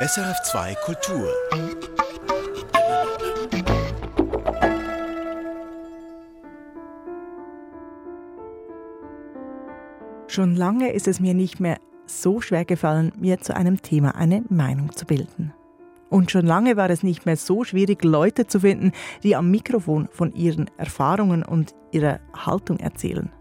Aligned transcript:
SRF2 0.00 0.76
Kultur. 0.84 1.28
Schon 10.28 10.54
lange 10.54 10.92
ist 10.92 11.08
es 11.08 11.18
mir 11.18 11.34
nicht 11.34 11.58
mehr 11.58 11.78
so 12.06 12.40
schwer 12.40 12.64
gefallen, 12.64 13.10
mir 13.18 13.40
zu 13.40 13.56
einem 13.56 13.82
Thema 13.82 14.14
eine 14.14 14.44
Meinung 14.48 14.94
zu 14.94 15.04
bilden. 15.04 15.52
Und 16.10 16.30
schon 16.30 16.46
lange 16.46 16.76
war 16.76 16.90
es 16.90 17.02
nicht 17.02 17.26
mehr 17.26 17.36
so 17.36 17.64
schwierig, 17.64 18.04
Leute 18.04 18.46
zu 18.46 18.60
finden, 18.60 18.92
die 19.24 19.34
am 19.34 19.50
Mikrofon 19.50 20.08
von 20.12 20.32
ihren 20.32 20.70
Erfahrungen 20.76 21.42
und 21.42 21.74
ihrer 21.90 22.20
Haltung 22.36 22.78
erzählen. 22.78 23.32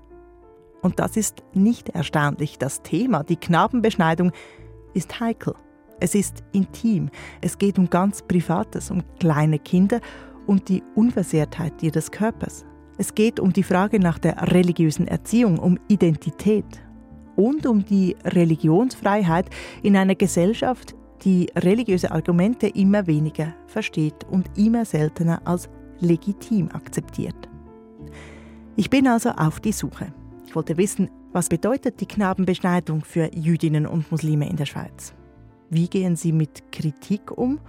Und 0.82 0.98
das 0.98 1.18
ist 1.18 1.44
nicht 1.54 1.90
erstaunlich. 1.90 2.58
Das 2.58 2.82
Thema, 2.82 3.24
die 3.24 3.38
Knabenbeschneidung, 3.38 4.32
ist 4.96 5.20
heikel. 5.20 5.54
Es 6.00 6.14
ist 6.14 6.44
intim. 6.52 7.10
Es 7.42 7.58
geht 7.58 7.80
um 7.80 7.90
ganz 7.90 8.22
Privates, 8.22 8.92
um 8.92 9.04
kleine 9.20 9.60
Kinder 9.60 10.00
und 10.46 10.70
die 10.70 10.84
Unversehrtheit 10.96 11.82
ihres 11.82 12.12
Körpers. 12.12 12.66
Es 12.98 13.14
geht 13.14 13.40
um 13.40 13.54
die 13.54 13.64
Frage 13.64 14.00
nach 14.00 14.20
der 14.20 14.54
religiösen 14.54 15.08
Erziehung, 15.08 15.60
um 15.60 15.80
Identität 15.88 16.66
und 17.36 17.66
um 17.66 17.86
die 17.86 18.16
Religionsfreiheit 18.24 19.50
in 19.84 19.96
einer 19.96 20.16
Gesellschaft, 20.16 20.96
die 21.24 21.48
religiöse 21.56 22.12
Argumente 22.12 22.68
immer 22.68 23.08
weniger 23.08 23.54
versteht 23.66 24.24
und 24.30 24.50
immer 24.56 24.86
seltener 24.86 25.42
als 25.46 25.70
legitim 26.00 26.70
akzeptiert. 26.72 27.50
Ich 28.76 28.90
bin 28.90 29.08
also 29.08 29.30
auf 29.32 29.60
die 29.60 29.72
Suche. 29.72 30.14
Ich 30.46 30.56
wollte 30.56 30.78
wissen, 30.78 31.10
was 31.34 31.50
bedeutet 31.50 32.00
die 32.00 32.06
Knabenbeschneidung 32.06 33.02
für 33.02 33.30
Jüdinnen 33.36 33.88
und 33.88 34.12
Muslime 34.12 34.48
in 34.50 34.56
der 34.56 34.66
Schweiz? 34.66 35.14
Wie 35.70 35.88
gehen 35.88 36.16
sie 36.16 36.32
mit 36.32 36.72
Kritik 36.72 37.32
um? 37.38 37.60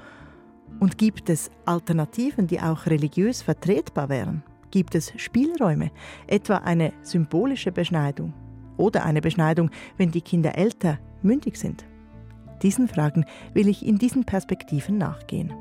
Und 0.80 0.98
gibt 0.98 1.30
es 1.30 1.50
Alternativen, 1.64 2.46
die 2.46 2.60
auch 2.60 2.86
religiös 2.86 3.42
vertretbar 3.42 4.08
wären? 4.08 4.42
Gibt 4.70 4.94
es 4.94 5.12
Spielräume, 5.16 5.90
etwa 6.26 6.58
eine 6.58 6.92
symbolische 7.02 7.72
Beschneidung 7.72 8.34
oder 8.76 9.04
eine 9.04 9.20
Beschneidung, 9.20 9.70
wenn 9.96 10.10
die 10.10 10.20
Kinder 10.20 10.56
älter, 10.56 10.98
mündig 11.22 11.56
sind? 11.56 11.84
Diesen 12.62 12.86
Fragen 12.86 13.24
will 13.54 13.68
ich 13.68 13.84
in 13.84 13.98
diesen 13.98 14.24
Perspektiven 14.24 14.98
nachgehen. 14.98 15.52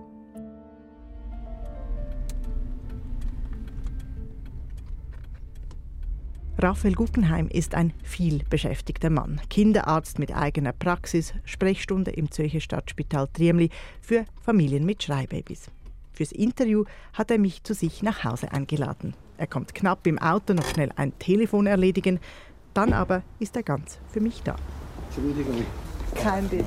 Raphael 6.59 6.95
Guggenheim 6.95 7.49
ist 7.49 7.75
ein 7.75 7.93
vielbeschäftigter 8.01 9.11
Mann. 9.11 9.39
Kinderarzt 9.47 10.17
mit 10.17 10.35
eigener 10.35 10.73
Praxis, 10.73 11.35
Sprechstunde 11.45 12.09
im 12.09 12.31
Zürcher 12.31 12.61
Stadtspital 12.61 13.27
Triemli 13.27 13.69
für 14.01 14.25
Familien 14.41 14.83
mit 14.83 15.03
Schreibabys. 15.03 15.69
Fürs 16.13 16.31
Interview 16.31 16.85
hat 17.13 17.29
er 17.29 17.37
mich 17.37 17.63
zu 17.63 17.75
sich 17.75 18.01
nach 18.01 18.23
Hause 18.23 18.51
eingeladen. 18.51 19.13
Er 19.37 19.45
kommt 19.45 19.75
knapp 19.75 20.07
im 20.07 20.17
Auto 20.17 20.55
noch 20.55 20.67
schnell 20.67 20.89
ein 20.95 21.17
Telefon 21.19 21.67
erledigen, 21.67 22.19
dann 22.73 22.91
aber 22.91 23.21
ist 23.37 23.55
er 23.55 23.61
ganz 23.61 23.99
für 24.09 24.19
mich 24.19 24.41
da. 24.41 24.55
Entschuldigung. 25.09 25.63
Kein 26.15 26.49
Ding. 26.49 26.65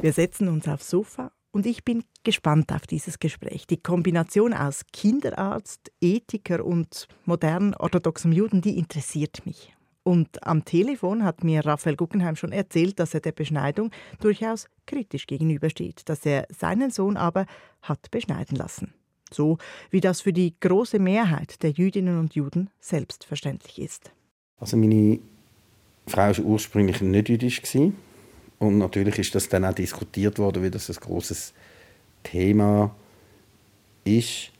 Wir 0.00 0.12
setzen 0.12 0.48
uns 0.48 0.66
aufs 0.66 0.90
Sofa 0.90 1.30
und 1.52 1.66
ich 1.66 1.84
bin 1.84 2.02
gespannt 2.26 2.72
auf 2.72 2.88
dieses 2.88 3.20
Gespräch. 3.20 3.68
Die 3.68 3.76
Kombination 3.76 4.52
aus 4.52 4.82
Kinderarzt, 4.92 5.92
Ethiker 6.00 6.64
und 6.64 7.06
modern 7.24 7.72
orthodoxem 7.74 8.32
Juden, 8.32 8.60
die 8.60 8.76
interessiert 8.76 9.46
mich. 9.46 9.72
Und 10.02 10.44
am 10.44 10.64
Telefon 10.64 11.22
hat 11.22 11.44
mir 11.44 11.64
Raphael 11.64 11.94
Guggenheim 11.94 12.34
schon 12.34 12.50
erzählt, 12.50 12.98
dass 12.98 13.14
er 13.14 13.20
der 13.20 13.30
Beschneidung 13.30 13.92
durchaus 14.20 14.66
kritisch 14.86 15.26
gegenübersteht, 15.28 16.08
dass 16.08 16.26
er 16.26 16.48
seinen 16.50 16.90
Sohn 16.90 17.16
aber 17.16 17.46
hat 17.80 18.10
beschneiden 18.10 18.56
lassen. 18.56 18.92
So 19.32 19.58
wie 19.90 20.00
das 20.00 20.20
für 20.20 20.32
die 20.32 20.54
große 20.58 20.98
Mehrheit 20.98 21.62
der 21.62 21.70
Jüdinnen 21.70 22.18
und 22.18 22.34
Juden 22.34 22.70
selbstverständlich 22.80 23.80
ist. 23.80 24.10
Also 24.58 24.76
meine 24.76 25.20
Frau 26.08 26.22
war 26.22 26.38
ursprünglich 26.40 27.00
nicht 27.00 27.28
jüdisch 27.28 27.62
und 28.58 28.78
natürlich 28.78 29.18
ist 29.18 29.34
das 29.34 29.48
dann 29.48 29.64
auch 29.64 29.74
diskutiert 29.74 30.38
worden, 30.38 30.62
wie 30.62 30.70
das 30.70 30.88
ein 30.88 30.96
großes 30.96 31.52
Thema 32.30 32.94
ist. 34.04 34.52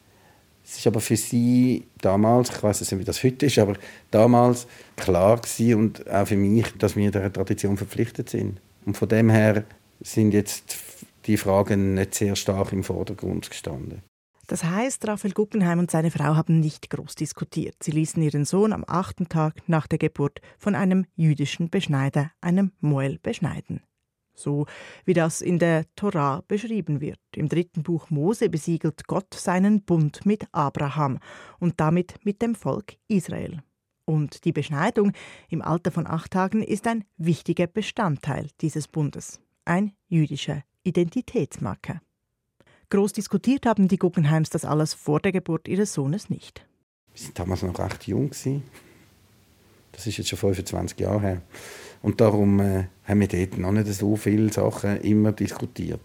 Es 0.64 0.78
ist 0.78 0.86
aber 0.86 1.00
für 1.00 1.16
sie 1.16 1.86
damals, 2.00 2.50
ich 2.50 2.62
weiß 2.62 2.80
nicht, 2.80 2.98
wie 2.98 3.04
das 3.04 3.22
heute 3.22 3.46
ist, 3.46 3.58
aber 3.58 3.74
damals 4.10 4.66
klar 4.96 5.36
gewesen 5.36 5.74
und 5.74 6.10
auch 6.10 6.26
für 6.26 6.36
mich, 6.36 6.66
dass 6.78 6.96
wir 6.96 7.10
dieser 7.10 7.32
Tradition 7.32 7.76
verpflichtet 7.76 8.30
sind. 8.30 8.60
Und 8.84 8.96
von 8.96 9.08
dem 9.08 9.30
her 9.30 9.64
sind 10.00 10.32
jetzt 10.32 10.78
die 11.26 11.36
Fragen 11.36 11.94
nicht 11.94 12.14
sehr 12.14 12.34
stark 12.36 12.72
im 12.72 12.82
Vordergrund 12.82 13.48
gestanden. 13.48 14.02
Das 14.48 14.62
heißt, 14.62 15.06
Raphael 15.08 15.34
Guggenheim 15.34 15.80
und 15.80 15.90
seine 15.90 16.12
Frau 16.12 16.36
haben 16.36 16.60
nicht 16.60 16.88
groß 16.90 17.16
diskutiert. 17.16 17.74
Sie 17.82 17.90
ließen 17.90 18.22
ihren 18.22 18.44
Sohn 18.44 18.72
am 18.72 18.84
achten 18.86 19.28
Tag 19.28 19.54
nach 19.66 19.88
der 19.88 19.98
Geburt 19.98 20.40
von 20.58 20.76
einem 20.76 21.06
jüdischen 21.16 21.68
Beschneider, 21.68 22.30
einem 22.40 22.70
Moel, 22.80 23.18
beschneiden. 23.20 23.82
So 24.36 24.66
wie 25.04 25.14
das 25.14 25.40
in 25.40 25.58
der 25.58 25.84
Torah 25.96 26.42
beschrieben 26.46 27.00
wird. 27.00 27.18
Im 27.34 27.48
dritten 27.48 27.82
Buch 27.82 28.10
Mose 28.10 28.48
besiegelt 28.48 29.06
Gott 29.06 29.34
seinen 29.34 29.82
Bund 29.82 30.24
mit 30.26 30.46
Abraham 30.52 31.18
und 31.58 31.80
damit 31.80 32.24
mit 32.24 32.42
dem 32.42 32.54
Volk 32.54 32.96
Israel. 33.08 33.62
Und 34.04 34.44
die 34.44 34.52
Beschneidung 34.52 35.12
im 35.48 35.62
Alter 35.62 35.90
von 35.90 36.06
acht 36.06 36.30
Tagen 36.30 36.62
ist 36.62 36.86
ein 36.86 37.04
wichtiger 37.16 37.66
Bestandteil 37.66 38.48
dieses 38.60 38.86
Bundes, 38.86 39.40
ein 39.64 39.92
jüdischer 40.06 40.62
Identitätsmarker. 40.84 42.00
Groß 42.90 43.12
diskutiert 43.14 43.66
haben 43.66 43.88
die 43.88 43.98
Guggenheims 43.98 44.50
das 44.50 44.64
alles 44.64 44.94
vor 44.94 45.18
der 45.18 45.32
Geburt 45.32 45.66
ihres 45.66 45.92
Sohnes 45.92 46.30
nicht. 46.30 46.64
Wir 47.12 47.24
waren 47.24 47.34
damals 47.34 47.62
noch 47.62 47.78
recht 47.80 48.06
jung. 48.06 48.30
Das 49.96 50.06
ist 50.06 50.18
jetzt 50.18 50.28
schon 50.28 50.38
25 50.38 51.00
Jahre 51.00 51.20
her. 51.20 51.42
Und 52.02 52.20
darum 52.20 52.60
äh, 52.60 52.84
haben 53.04 53.20
wir 53.20 53.28
dort 53.28 53.56
noch 53.58 53.72
nicht 53.72 53.86
so 53.88 54.14
viele 54.14 54.52
Sachen 54.52 55.00
immer 55.00 55.32
diskutiert. 55.32 56.00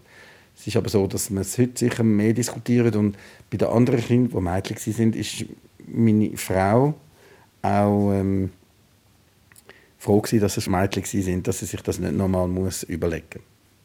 Es 0.56 0.66
ist 0.66 0.76
aber 0.76 0.88
so, 0.88 1.06
dass 1.06 1.28
man 1.28 1.42
es 1.42 1.58
heute 1.58 1.78
sicher 1.78 2.02
mehr 2.02 2.32
diskutiert. 2.32 2.96
Und 2.96 3.16
bei 3.50 3.58
den 3.58 3.68
anderen 3.68 4.00
Kindern, 4.00 4.30
die 4.30 4.50
Mädchen 4.50 4.92
sind, 4.92 5.14
ist 5.14 5.44
meine 5.86 6.36
Frau 6.38 6.94
auch 7.60 8.12
ähm, 8.12 8.50
froh 9.98 10.20
gewesen, 10.20 10.40
dass 10.40 10.56
es 10.56 10.68
Mädchen 10.68 11.04
sind, 11.04 11.46
dass 11.46 11.58
sie 11.58 11.66
sich 11.66 11.82
das 11.82 11.98
nicht 11.98 12.14
nochmal 12.14 12.48
überlegen 12.88 13.40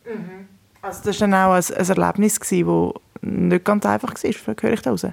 muss. 0.05 0.15
Mhm. 0.15 0.47
Also 0.81 1.01
das 1.03 1.19
war 1.19 1.27
dann 1.27 1.33
auch 1.33 1.53
ein, 1.53 1.77
ein 1.77 1.97
Erlebnis, 1.97 2.39
das 2.39 2.51
nicht 3.21 3.65
ganz 3.65 3.85
einfach 3.85 4.13
war, 4.13 4.55
höre 4.61 4.73
ich 4.73 4.81
da 4.81 4.91
raus? 4.91 5.05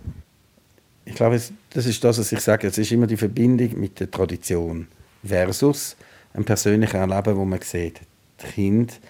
Ich 1.04 1.14
glaube, 1.14 1.40
das 1.70 1.86
ist 1.86 2.02
das, 2.02 2.18
was 2.18 2.32
ich 2.32 2.40
sage. 2.40 2.66
Es 2.66 2.78
ist 2.78 2.90
immer 2.92 3.06
die 3.06 3.16
Verbindung 3.16 3.78
mit 3.78 4.00
der 4.00 4.10
Tradition 4.10 4.88
versus 5.22 5.96
ein 6.32 6.44
persönliches 6.44 6.94
Erleben, 6.94 7.36
wo 7.36 7.44
man 7.44 7.60
sieht, 7.60 8.00
das 8.38 8.52
Kind 8.52 9.00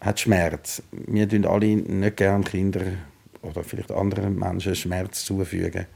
hat 0.00 0.20
Schmerz. 0.20 0.82
Wir 0.92 1.28
tun 1.28 1.46
alle 1.46 1.66
nicht 1.66 2.16
gerne 2.16 2.44
Kinder 2.44 2.82
oder 3.42 3.64
vielleicht 3.64 3.90
anderen 3.90 4.38
Menschen 4.38 4.74
Schmerz 4.74 5.24
zufügen. 5.24 5.86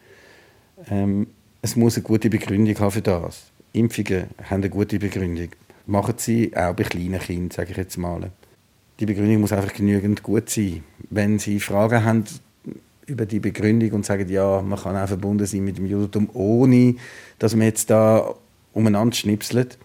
Ähm, 0.91 1.27
es 1.63 1.77
muss 1.77 1.97
eine 1.97 2.05
gute 2.05 2.31
Begründung 2.31 2.79
haben 2.79 2.91
für 2.91 3.03
das. 3.03 3.51
Impfungen 3.73 4.25
haben 4.43 4.63
eine 4.63 4.71
gute 4.71 4.99
Begründung. 4.99 5.51
Machen 5.87 6.15
sie 6.17 6.57
auch 6.57 6.75
bei 6.75 6.85
kleinen 6.85 7.21
Kindern, 7.21 7.51
sage 7.51 7.73
ich 7.73 7.77
jetzt 7.77 7.99
mal. 7.99 8.31
Die 8.99 9.07
Begründung 9.07 9.43
muss 9.43 9.53
einfach 9.53 9.73
genügend 9.73 10.23
gut 10.23 10.51
sein. 10.51 10.83
Wenn 11.11 11.39
Sie 11.39 11.61
Fragen 11.61 12.05
haben 12.05 12.25
über 13.11 13.27
die 13.27 13.41
Begründung 13.41 13.91
und 13.93 14.07
sagen, 14.07 14.29
ja, 14.29 14.63
man 14.63 14.79
kann 14.79 14.97
auch 14.97 15.09
verbunden 15.09 15.47
sein 15.47 15.65
mit 15.65 15.77
dem 15.77 15.87
Judentum, 15.87 16.31
ohne 16.33 16.95
dass 17.39 17.55
man 17.55 17.67
jetzt 17.67 17.91
da 17.91 18.35
umeinander 18.73 19.15
schnipselt, 19.15 19.79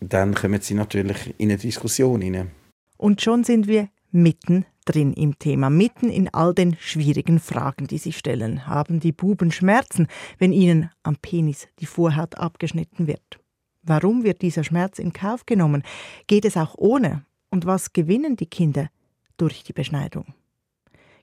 dann 0.00 0.34
kommen 0.34 0.60
sie 0.60 0.74
natürlich 0.74 1.34
in 1.38 1.50
eine 1.50 1.58
Diskussion 1.58 2.20
hinein. 2.20 2.50
Und 2.96 3.20
schon 3.20 3.44
sind 3.44 3.68
wir 3.68 3.88
mitten 4.10 4.64
drin 4.84 5.12
im 5.12 5.38
Thema, 5.38 5.70
mitten 5.70 6.08
in 6.08 6.28
all 6.32 6.54
den 6.54 6.76
schwierigen 6.80 7.38
Fragen, 7.38 7.86
die 7.86 7.98
sie 7.98 8.12
stellen. 8.12 8.66
Haben 8.66 8.98
die 8.98 9.12
Buben 9.12 9.52
Schmerzen, 9.52 10.08
wenn 10.38 10.52
ihnen 10.52 10.90
am 11.02 11.16
Penis 11.16 11.68
die 11.78 11.86
Vorhaut 11.86 12.36
abgeschnitten 12.36 13.06
wird? 13.06 13.38
Warum 13.82 14.24
wird 14.24 14.42
dieser 14.42 14.64
Schmerz 14.64 14.98
in 14.98 15.12
Kauf 15.12 15.46
genommen? 15.46 15.82
Geht 16.26 16.44
es 16.44 16.56
auch 16.56 16.74
ohne? 16.76 17.24
Und 17.50 17.66
was 17.66 17.92
gewinnen 17.92 18.36
die 18.36 18.46
Kinder 18.46 18.88
durch 19.36 19.62
die 19.62 19.72
Beschneidung? 19.72 20.34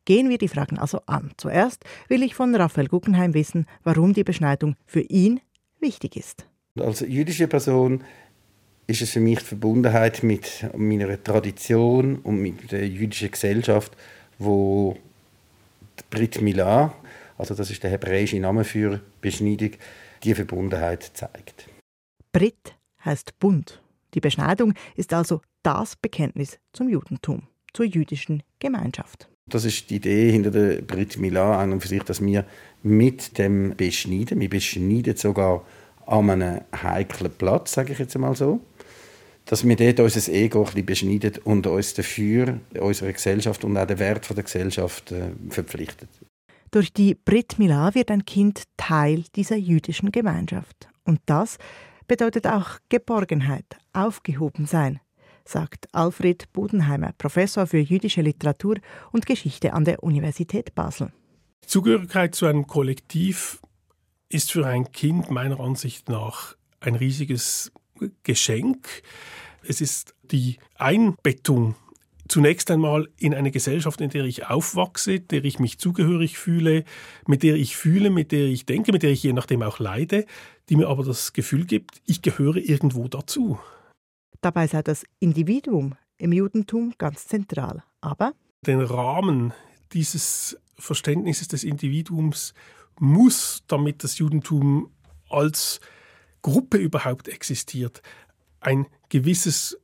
Gehen 0.10 0.28
wir 0.28 0.40
die 0.40 0.48
Fragen 0.48 0.80
also 0.80 1.02
an. 1.06 1.34
Zuerst 1.38 1.84
will 2.08 2.24
ich 2.24 2.34
von 2.34 2.56
Raphael 2.56 2.88
Guggenheim 2.88 3.36
wissen, 3.36 3.68
warum 3.84 4.16
die 4.16 4.24
Beschneidung 4.24 4.76
für 4.88 5.02
ihn 5.02 5.40
wichtig 5.80 6.16
ist. 6.16 6.48
Als 6.80 7.02
jüdische 7.02 7.48
Person 7.48 8.04
ist 8.88 9.04
es 9.04 9.12
für 9.12 9.20
mich 9.20 9.38
die 9.38 9.46
Verbundenheit 9.46 10.24
mit 10.24 10.68
meiner 10.76 11.24
Tradition 11.24 12.16
und 12.24 12.42
mit 12.42 12.72
der 12.72 12.88
jüdischen 12.88 13.30
Gesellschaft, 13.30 13.96
wo 14.40 14.98
Brit 16.10 16.42
Milah, 16.42 16.92
also 17.38 17.54
das 17.54 17.70
ist 17.70 17.84
der 17.84 17.92
hebräische 17.92 18.40
Name 18.40 18.64
für 18.64 19.02
Beschneidung, 19.22 19.74
die 20.24 20.34
Verbundenheit 20.34 21.04
zeigt. 21.14 21.70
Brit 22.32 22.76
heißt 23.06 23.38
Bund. 23.38 23.80
Die 24.16 24.22
Beschneidung 24.22 24.74
ist 24.96 25.14
also 25.14 25.44
das 25.62 25.96
Bekenntnis 25.96 26.58
zum 26.74 26.90
Judentum, 26.90 27.44
zur 27.74 27.86
jüdischen 27.86 28.42
Gemeinschaft. 28.58 29.30
Das 29.50 29.66
ist 29.66 29.90
die 29.90 29.96
Idee 29.96 30.32
hinter 30.32 30.52
der 30.52 30.82
Brit 30.82 31.18
Milan 31.18 31.60
an 31.60 31.74
und 31.74 31.82
für 31.82 31.88
sich, 31.88 32.04
dass 32.04 32.24
wir 32.24 32.46
mit 32.84 33.38
dem 33.38 33.76
beschneiden, 33.76 34.40
wir 34.40 34.50
beschneiden 34.50 35.16
sogar 35.16 35.66
an 36.06 36.30
einem 36.30 36.62
heiklen 36.82 37.32
Platz, 37.38 37.74
sage 37.74 37.94
ich 37.94 38.00
jetzt 38.00 38.16
einmal 38.16 38.36
so, 38.36 38.60
dass 39.46 39.68
wir 39.68 39.76
dort 39.76 40.00
unser 40.00 40.32
Ego 40.32 40.60
ein 40.60 40.66
bisschen 40.66 40.86
beschneiden 40.86 41.42
und 41.44 41.68
uns 41.68 41.94
dafür 41.94 42.60
unsere 42.80 43.14
Gesellschaft 43.14 43.64
und 43.64 43.78
auch 43.78 43.88
den 43.88 44.00
Wert 44.00 44.30
der 44.30 44.44
Gesellschaft 44.44 45.12
äh, 45.12 45.32
verpflichtet. 45.50 46.10
Durch 46.72 46.94
die 46.94 47.16
Brit 47.16 47.58
Milah 47.58 47.96
wird 47.96 48.12
ein 48.12 48.26
Kind 48.26 48.64
Teil 48.78 49.24
dieser 49.36 49.56
jüdischen 49.56 50.12
Gemeinschaft. 50.12 50.88
Und 51.04 51.20
das 51.26 51.58
bedeutet 52.08 52.46
auch 52.46 52.78
Geborgenheit, 52.90 53.66
aufgehoben 53.94 54.68
sein, 54.68 55.00
sagt 55.50 55.88
Alfred 55.94 56.52
Bodenheimer, 56.54 57.14
Professor 57.18 57.68
für 57.68 57.80
jüdische 57.80 58.22
Literatur 58.22 58.76
und 59.12 59.26
Geschichte 59.26 59.74
an 59.74 59.86
der 59.86 60.04
Universität 60.04 60.76
Basel. 60.76 61.12
Zugehörigkeit 61.66 62.36
zu 62.36 62.46
einem 62.46 62.68
Kollektiv 62.68 63.60
ist 64.30 64.52
für 64.52 64.66
ein 64.66 64.92
Kind 64.92 65.30
meiner 65.30 65.60
Ansicht 65.60 66.10
nach 66.10 66.56
ein 66.80 66.96
riesiges 66.96 67.72
Geschenk. 68.24 68.88
Es 69.64 69.82
ist 69.82 70.16
die 70.32 70.58
Einbettung 70.76 71.76
zunächst 72.28 72.70
einmal 72.72 73.10
in 73.18 73.34
eine 73.34 73.52
Gesellschaft, 73.52 74.00
in 74.02 74.12
der 74.12 74.24
ich 74.26 74.46
aufwachse, 74.46 75.20
der 75.20 75.44
ich 75.44 75.60
mich 75.60 75.80
zugehörig 75.80 76.38
fühle, 76.38 76.86
mit 77.28 77.44
der 77.44 77.56
ich 77.56 77.76
fühle, 77.76 78.12
mit 78.12 78.32
der 78.32 78.46
ich 78.46 78.66
denke, 78.66 78.92
mit 78.92 79.04
der 79.04 79.10
ich 79.10 79.24
je 79.24 79.34
nachdem 79.34 79.64
auch 79.64 79.80
leide, 79.80 80.26
die 80.70 80.76
mir 80.76 80.88
aber 80.88 81.04
das 81.04 81.34
Gefühl 81.34 81.66
gibt, 81.66 82.02
ich 82.06 82.22
gehöre 82.22 82.58
irgendwo 82.58 83.08
dazu. 83.08 83.60
Dabei 84.42 84.68
sei 84.68 84.82
das 84.82 85.04
Individuum 85.20 85.96
im 86.18 86.32
Judentum 86.32 86.94
ganz 86.98 87.28
zentral. 87.28 87.84
Aber 88.02 88.34
den 88.66 88.82
Rahmen 88.82 89.54
dieses 89.92 90.58
Verständnisses 90.78 91.48
des 91.48 91.64
Individuums 91.64 92.54
muss, 93.00 93.64
damit 93.68 94.04
das 94.04 94.18
Judentum 94.18 94.92
als 95.30 95.80
Gruppe 96.42 96.78
überhaupt 96.78 97.28
existiert, 97.28 98.02
ein 98.60 98.88
gewisses 99.10 99.78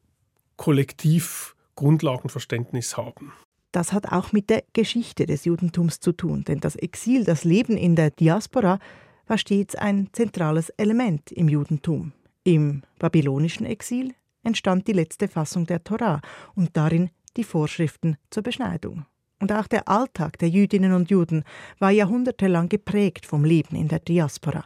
Kollektivgrundlagenverständnis 0.57 2.97
haben. 2.97 3.33
Das 3.71 3.91
hat 3.91 4.11
auch 4.11 4.31
mit 4.31 4.49
der 4.49 4.63
Geschichte 4.71 5.25
des 5.25 5.45
Judentums 5.45 5.99
zu 5.99 6.13
tun, 6.13 6.45
denn 6.45 6.61
das 6.61 6.77
Exil, 6.77 7.25
das 7.25 7.43
Leben 7.43 7.75
in 7.75 7.97
der 7.97 8.11
Diaspora, 8.11 8.79
war 9.27 9.37
stets 9.37 9.75
ein 9.75 10.07
zentrales 10.13 10.69
Element 10.69 11.29
im 11.31 11.49
Judentum. 11.49 12.13
Im 12.43 12.83
babylonischen 12.99 13.65
Exil 13.65 14.13
entstand 14.45 14.87
die 14.87 14.93
letzte 14.93 15.27
Fassung 15.27 15.65
der 15.65 15.83
Torah 15.83 16.21
und 16.55 16.77
darin 16.77 17.09
die 17.35 17.43
Vorschriften 17.43 18.17
zur 18.29 18.43
Beschneidung. 18.43 19.05
Und 19.39 19.51
auch 19.51 19.67
der 19.67 19.89
Alltag 19.89 20.39
der 20.39 20.49
Jüdinnen 20.49 20.93
und 20.93 21.09
Juden 21.09 21.43
war 21.79 21.91
jahrhundertelang 21.91 22.69
geprägt 22.69 23.25
vom 23.25 23.43
Leben 23.43 23.75
in 23.75 23.89
der 23.89 23.99
Diaspora 23.99 24.65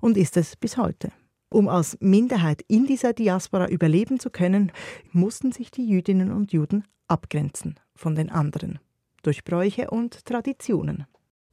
und 0.00 0.16
ist 0.16 0.36
es 0.36 0.56
bis 0.56 0.76
heute. 0.76 1.12
Um 1.50 1.68
als 1.68 1.96
Minderheit 2.00 2.62
in 2.66 2.86
dieser 2.86 3.12
Diaspora 3.12 3.68
überleben 3.68 4.18
zu 4.18 4.30
können, 4.30 4.72
mussten 5.12 5.52
sich 5.52 5.70
die 5.70 5.86
Jüdinnen 5.86 6.32
und 6.32 6.52
Juden 6.52 6.84
abgrenzen 7.08 7.78
von 7.94 8.14
den 8.14 8.30
anderen 8.30 8.78
durch 9.22 9.44
Bräuche 9.44 9.90
und 9.90 10.24
Traditionen. 10.24 11.06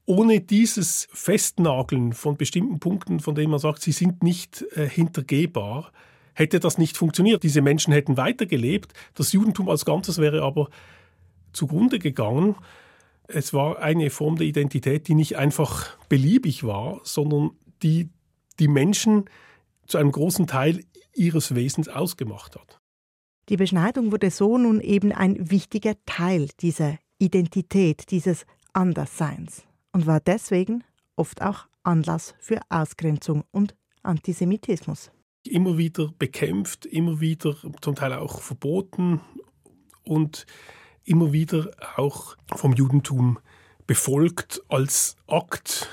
Ohne 0.05 0.41
dieses 0.41 1.07
Festnageln 1.11 2.13
von 2.13 2.37
bestimmten 2.37 2.79
Punkten, 2.79 3.19
von 3.19 3.35
denen 3.35 3.51
man 3.51 3.59
sagt, 3.59 3.81
sie 3.81 3.93
sind 3.93 4.21
nicht 4.21 4.63
äh, 4.75 4.87
hintergehbar, 4.87 5.91
hätte 6.33 6.59
das 6.59 6.77
nicht 6.77 6.97
funktioniert. 6.97 7.43
Diese 7.43 7.61
Menschen 7.61 7.93
hätten 7.93 8.17
weitergelebt, 8.17 8.93
das 9.13 9.31
Judentum 9.31 9.69
als 9.69 9.85
Ganzes 9.85 10.17
wäre 10.17 10.41
aber 10.43 10.69
zugrunde 11.51 11.99
gegangen. 11.99 12.55
Es 13.27 13.53
war 13.53 13.79
eine 13.79 14.09
Form 14.09 14.37
der 14.37 14.47
Identität, 14.47 15.07
die 15.07 15.15
nicht 15.15 15.37
einfach 15.37 15.97
beliebig 16.09 16.63
war, 16.63 16.99
sondern 17.03 17.51
die 17.81 18.09
die 18.59 18.67
Menschen 18.67 19.25
zu 19.87 19.97
einem 19.97 20.11
großen 20.11 20.47
Teil 20.47 20.83
ihres 21.13 21.55
Wesens 21.55 21.89
ausgemacht 21.89 22.55
hat. 22.55 22.79
Die 23.49 23.57
Beschneidung 23.57 24.11
wurde 24.11 24.31
so 24.31 24.57
nun 24.57 24.79
eben 24.79 25.11
ein 25.11 25.51
wichtiger 25.51 25.95
Teil 26.05 26.49
dieser 26.61 26.97
Identität, 27.19 28.09
dieses 28.11 28.45
Andersseins 28.71 29.63
und 29.91 30.07
war 30.07 30.19
deswegen 30.19 30.83
oft 31.15 31.41
auch 31.41 31.67
Anlass 31.83 32.35
für 32.39 32.59
Ausgrenzung 32.69 33.43
und 33.51 33.75
Antisemitismus. 34.01 35.11
Immer 35.43 35.77
wieder 35.77 36.09
bekämpft, 36.17 36.85
immer 36.85 37.19
wieder 37.19 37.55
zum 37.81 37.95
Teil 37.95 38.13
auch 38.13 38.41
verboten 38.41 39.21
und 40.03 40.45
immer 41.03 41.33
wieder 41.33 41.71
auch 41.97 42.37
vom 42.55 42.73
Judentum 42.73 43.39
befolgt 43.85 44.61
als 44.69 45.17
Akt 45.27 45.89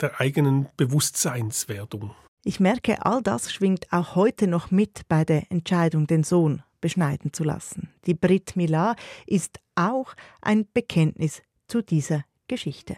der 0.00 0.20
eigenen 0.20 0.68
Bewusstseinswerdung. 0.76 2.14
Ich 2.44 2.60
merke, 2.60 3.04
all 3.04 3.22
das 3.22 3.52
schwingt 3.52 3.92
auch 3.92 4.14
heute 4.14 4.46
noch 4.46 4.70
mit 4.70 5.02
bei 5.08 5.24
der 5.24 5.50
Entscheidung, 5.50 6.06
den 6.06 6.24
Sohn 6.24 6.62
beschneiden 6.80 7.32
zu 7.32 7.44
lassen. 7.44 7.90
Die 8.06 8.14
Brit 8.14 8.56
Milah 8.56 8.94
ist 9.26 9.58
auch 9.74 10.14
ein 10.40 10.66
Bekenntnis 10.72 11.42
zu 11.66 11.82
dieser 11.82 12.24
Geschichte. 12.46 12.96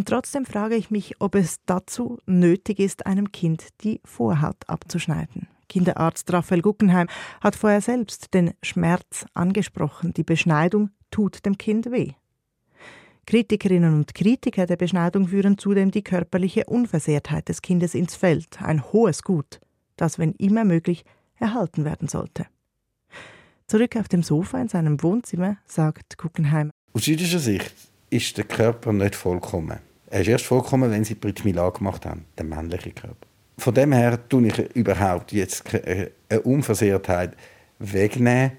Und 0.00 0.08
trotzdem 0.08 0.46
frage 0.46 0.76
ich 0.76 0.90
mich, 0.90 1.16
ob 1.18 1.34
es 1.34 1.58
dazu 1.66 2.20
nötig 2.24 2.78
ist, 2.78 3.04
einem 3.04 3.32
Kind 3.32 3.68
die 3.82 4.00
Vorhaut 4.02 4.56
abzuschneiden. 4.66 5.46
Kinderarzt 5.68 6.32
Raphael 6.32 6.62
Guggenheim 6.62 7.06
hat 7.42 7.54
vorher 7.54 7.82
selbst 7.82 8.32
den 8.32 8.54
Schmerz 8.62 9.26
angesprochen. 9.34 10.14
Die 10.14 10.22
Beschneidung 10.22 10.88
tut 11.10 11.44
dem 11.44 11.58
Kind 11.58 11.90
weh. 11.92 12.12
Kritikerinnen 13.26 13.92
und 13.92 14.14
Kritiker 14.14 14.64
der 14.64 14.76
Beschneidung 14.76 15.28
führen 15.28 15.58
zudem 15.58 15.90
die 15.90 16.02
körperliche 16.02 16.64
Unversehrtheit 16.64 17.50
des 17.50 17.60
Kindes 17.60 17.94
ins 17.94 18.16
Feld, 18.16 18.62
ein 18.62 18.82
hohes 18.94 19.22
Gut, 19.22 19.60
das, 19.96 20.18
wenn 20.18 20.32
immer 20.32 20.64
möglich, 20.64 21.04
erhalten 21.34 21.84
werden 21.84 22.08
sollte. 22.08 22.46
Zurück 23.66 23.96
auf 23.96 24.08
dem 24.08 24.22
Sofa 24.22 24.58
in 24.62 24.68
seinem 24.68 25.02
Wohnzimmer 25.02 25.58
sagt 25.66 26.16
Guggenheim. 26.16 26.70
Aus 26.94 27.04
jüdischer 27.04 27.38
Sicht 27.38 27.74
ist 28.08 28.38
der 28.38 28.44
Körper 28.44 28.94
nicht 28.94 29.14
vollkommen. 29.14 29.89
Er 30.10 30.22
ist 30.22 30.28
erst 30.28 30.46
vollkommen, 30.46 30.90
wenn 30.90 31.04
sie 31.04 31.14
Brit 31.14 31.44
Milah 31.44 31.70
gemacht 31.70 32.04
haben, 32.04 32.24
der 32.36 32.44
männliche 32.44 32.90
Körper. 32.90 33.26
Von 33.58 33.74
dem 33.74 33.92
her 33.92 34.18
tue 34.28 34.48
ich 34.48 34.58
überhaupt 34.74 35.32
jetzt 35.32 35.72
äh, 35.72 36.10
eine 36.28 36.40
Unversehrtheit 36.42 37.36
wegnehmen 37.78 38.52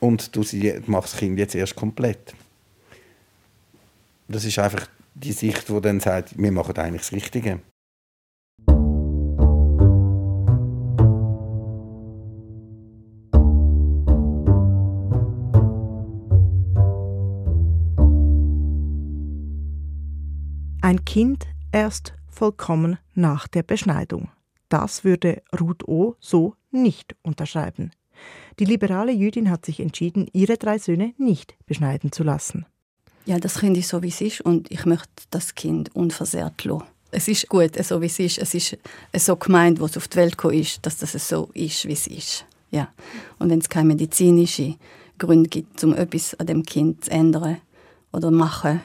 und 0.00 0.34
du 0.34 0.40
mache 0.86 1.02
das 1.02 1.16
Kind 1.16 1.38
jetzt 1.38 1.54
erst 1.54 1.76
komplett. 1.76 2.34
Das 4.26 4.44
ist 4.44 4.58
einfach 4.58 4.88
die 5.14 5.32
Sicht, 5.32 5.68
die 5.68 5.80
dann 5.80 6.00
sagt, 6.00 6.36
wir 6.36 6.50
machen 6.50 6.76
eigentlich 6.76 7.02
das 7.02 7.12
Richtige. 7.12 7.60
Kind 21.12 21.46
erst 21.72 22.14
vollkommen 22.30 22.96
nach 23.14 23.46
der 23.46 23.62
Beschneidung. 23.62 24.30
Das 24.70 25.04
würde 25.04 25.42
Ruth 25.60 25.86
O. 25.86 26.16
so 26.20 26.54
nicht 26.70 27.14
unterschreiben. 27.20 27.90
Die 28.58 28.64
liberale 28.64 29.12
Jüdin 29.12 29.50
hat 29.50 29.66
sich 29.66 29.80
entschieden, 29.80 30.26
ihre 30.32 30.56
drei 30.56 30.78
Söhne 30.78 31.12
nicht 31.18 31.54
beschneiden 31.66 32.12
zu 32.12 32.22
lassen. 32.22 32.64
Ja, 33.26 33.38
das 33.38 33.58
Kind 33.58 33.76
ist 33.76 33.90
so, 33.90 34.02
wie 34.02 34.08
es 34.08 34.22
ist 34.22 34.40
und 34.40 34.70
ich 34.70 34.86
möchte 34.86 35.24
das 35.28 35.54
Kind 35.54 35.94
unversehrt 35.94 36.64
lassen. 36.64 36.86
Es 37.10 37.28
ist 37.28 37.46
gut, 37.50 37.76
so 37.84 38.00
wie 38.00 38.06
es 38.06 38.18
ist. 38.18 38.38
Es 38.38 38.54
ist 38.54 38.78
so 39.14 39.36
gemeint, 39.36 39.80
wo 39.80 39.84
es 39.84 39.98
auf 39.98 40.08
die 40.08 40.16
Welt 40.16 40.38
gekommen 40.38 40.60
ist, 40.60 40.78
dass 40.86 40.96
das 40.96 41.12
so 41.28 41.50
ist, 41.52 41.86
wie 41.86 41.92
es 41.92 42.06
ist. 42.06 42.46
Ja. 42.70 42.88
Und 43.38 43.50
wenn 43.50 43.58
es 43.58 43.68
keine 43.68 43.88
medizinischen 43.88 44.76
Gründe 45.18 45.50
gibt, 45.50 45.84
um 45.84 45.92
etwas 45.92 46.32
an 46.40 46.46
dem 46.46 46.62
Kind 46.62 47.04
zu 47.04 47.10
ändern 47.10 47.58
oder 48.12 48.30
zu 48.30 48.34
machen, 48.34 48.80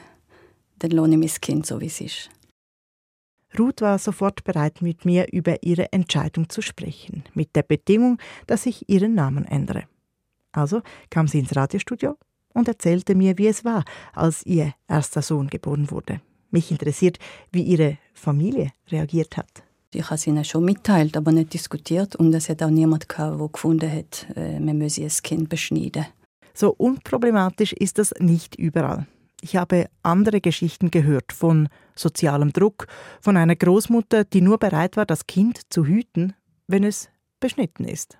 dann 0.78 0.90
lohne 0.90 1.14
ich 1.14 1.20
mein 1.20 1.40
Kind 1.40 1.66
so, 1.66 1.80
wie 1.80 1.86
es 1.86 2.00
ist. 2.00 2.30
Ruth 3.58 3.80
war 3.80 3.98
sofort 3.98 4.44
bereit, 4.44 4.82
mit 4.82 5.04
mir 5.04 5.32
über 5.32 5.62
ihre 5.62 5.92
Entscheidung 5.92 6.48
zu 6.48 6.60
sprechen, 6.60 7.24
mit 7.34 7.56
der 7.56 7.62
Bedingung, 7.62 8.18
dass 8.46 8.66
ich 8.66 8.88
ihren 8.88 9.14
Namen 9.14 9.44
ändere. 9.46 9.84
Also 10.52 10.82
kam 11.10 11.28
sie 11.28 11.38
ins 11.38 11.56
Radiostudio 11.56 12.16
und 12.52 12.68
erzählte 12.68 13.14
mir, 13.14 13.38
wie 13.38 13.46
es 13.46 13.64
war, 13.64 13.84
als 14.12 14.44
ihr 14.44 14.74
erster 14.86 15.22
Sohn 15.22 15.48
geboren 15.48 15.90
wurde. 15.90 16.20
Mich 16.50 16.70
interessiert, 16.70 17.18
wie 17.52 17.62
ihre 17.62 17.98
Familie 18.14 18.72
reagiert 18.90 19.36
hat. 19.36 19.62
Ich 19.94 20.04
habe 20.04 20.16
es 20.16 20.26
ihnen 20.26 20.44
schon 20.44 20.64
mitteilt, 20.64 21.16
aber 21.16 21.32
nicht 21.32 21.54
diskutiert 21.54 22.16
und 22.16 22.34
es 22.34 22.48
hat 22.48 22.62
auch 22.62 22.70
niemand 22.70 23.08
gehabt, 23.08 23.40
der 23.40 23.48
gefunden 23.48 23.90
hat, 23.90 24.26
äh, 24.36 24.58
wir 24.58 24.74
müssen 24.74 25.04
ein 25.04 25.10
Kind 25.22 25.48
beschneiden. 25.48 26.06
So 26.52 26.74
unproblematisch 26.76 27.72
ist 27.72 27.98
das 27.98 28.12
nicht 28.18 28.56
überall. 28.56 29.06
Ich 29.40 29.56
habe 29.56 29.88
andere 30.02 30.40
Geschichten 30.40 30.90
gehört 30.90 31.32
von 31.32 31.68
sozialem 31.94 32.52
Druck, 32.52 32.86
von 33.20 33.36
einer 33.36 33.56
Großmutter, 33.56 34.24
die 34.24 34.40
nur 34.40 34.58
bereit 34.58 34.96
war, 34.96 35.06
das 35.06 35.26
Kind 35.26 35.60
zu 35.70 35.84
hüten, 35.86 36.34
wenn 36.66 36.84
es 36.84 37.08
beschnitten 37.40 37.84
ist. 37.84 38.18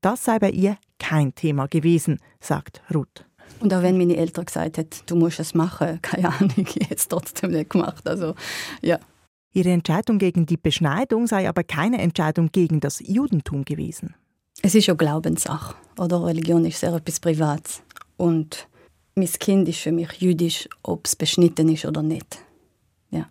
Das 0.00 0.24
sei 0.24 0.38
bei 0.38 0.50
ihr 0.50 0.76
kein 0.98 1.34
Thema 1.34 1.66
gewesen, 1.66 2.18
sagt 2.40 2.82
Ruth. 2.92 3.24
Und 3.60 3.72
auch 3.72 3.82
wenn 3.82 3.96
meine 3.96 4.16
Eltern 4.16 4.46
gesagt 4.46 4.78
hätten, 4.78 5.00
du 5.06 5.16
musst 5.16 5.40
es 5.40 5.54
machen, 5.54 5.98
keine 6.02 6.28
Ahnung, 6.28 6.52
ich 6.56 6.74
hätte 6.74 6.94
es 6.94 7.08
trotzdem 7.08 7.52
nicht 7.52 7.70
gemacht. 7.70 8.06
Also, 8.06 8.34
ja. 8.82 8.98
Ihre 9.52 9.70
Entscheidung 9.70 10.18
gegen 10.18 10.46
die 10.46 10.56
Beschneidung 10.56 11.28
sei 11.28 11.48
aber 11.48 11.62
keine 11.62 11.98
Entscheidung 11.98 12.50
gegen 12.50 12.80
das 12.80 13.00
Judentum 13.00 13.64
gewesen. 13.64 14.14
Es 14.62 14.74
ist 14.74 14.86
ja 14.86 14.94
Glaubenssache, 14.94 15.76
oder? 15.98 16.24
Religion 16.24 16.64
ist 16.64 16.80
sehr 16.80 16.92
etwas 16.92 17.20
Privates. 17.20 17.82
Und 18.16 18.68
mein 19.14 19.32
Kind 19.32 19.68
ist 19.68 19.78
für 19.78 19.92
mich 19.92 20.12
jüdisch, 20.14 20.68
ob 20.82 21.06
es 21.06 21.16
beschnitten 21.16 21.68
ist 21.68 21.84
oder 21.84 22.02
nicht. 22.02 22.38
Ja. 23.10 23.28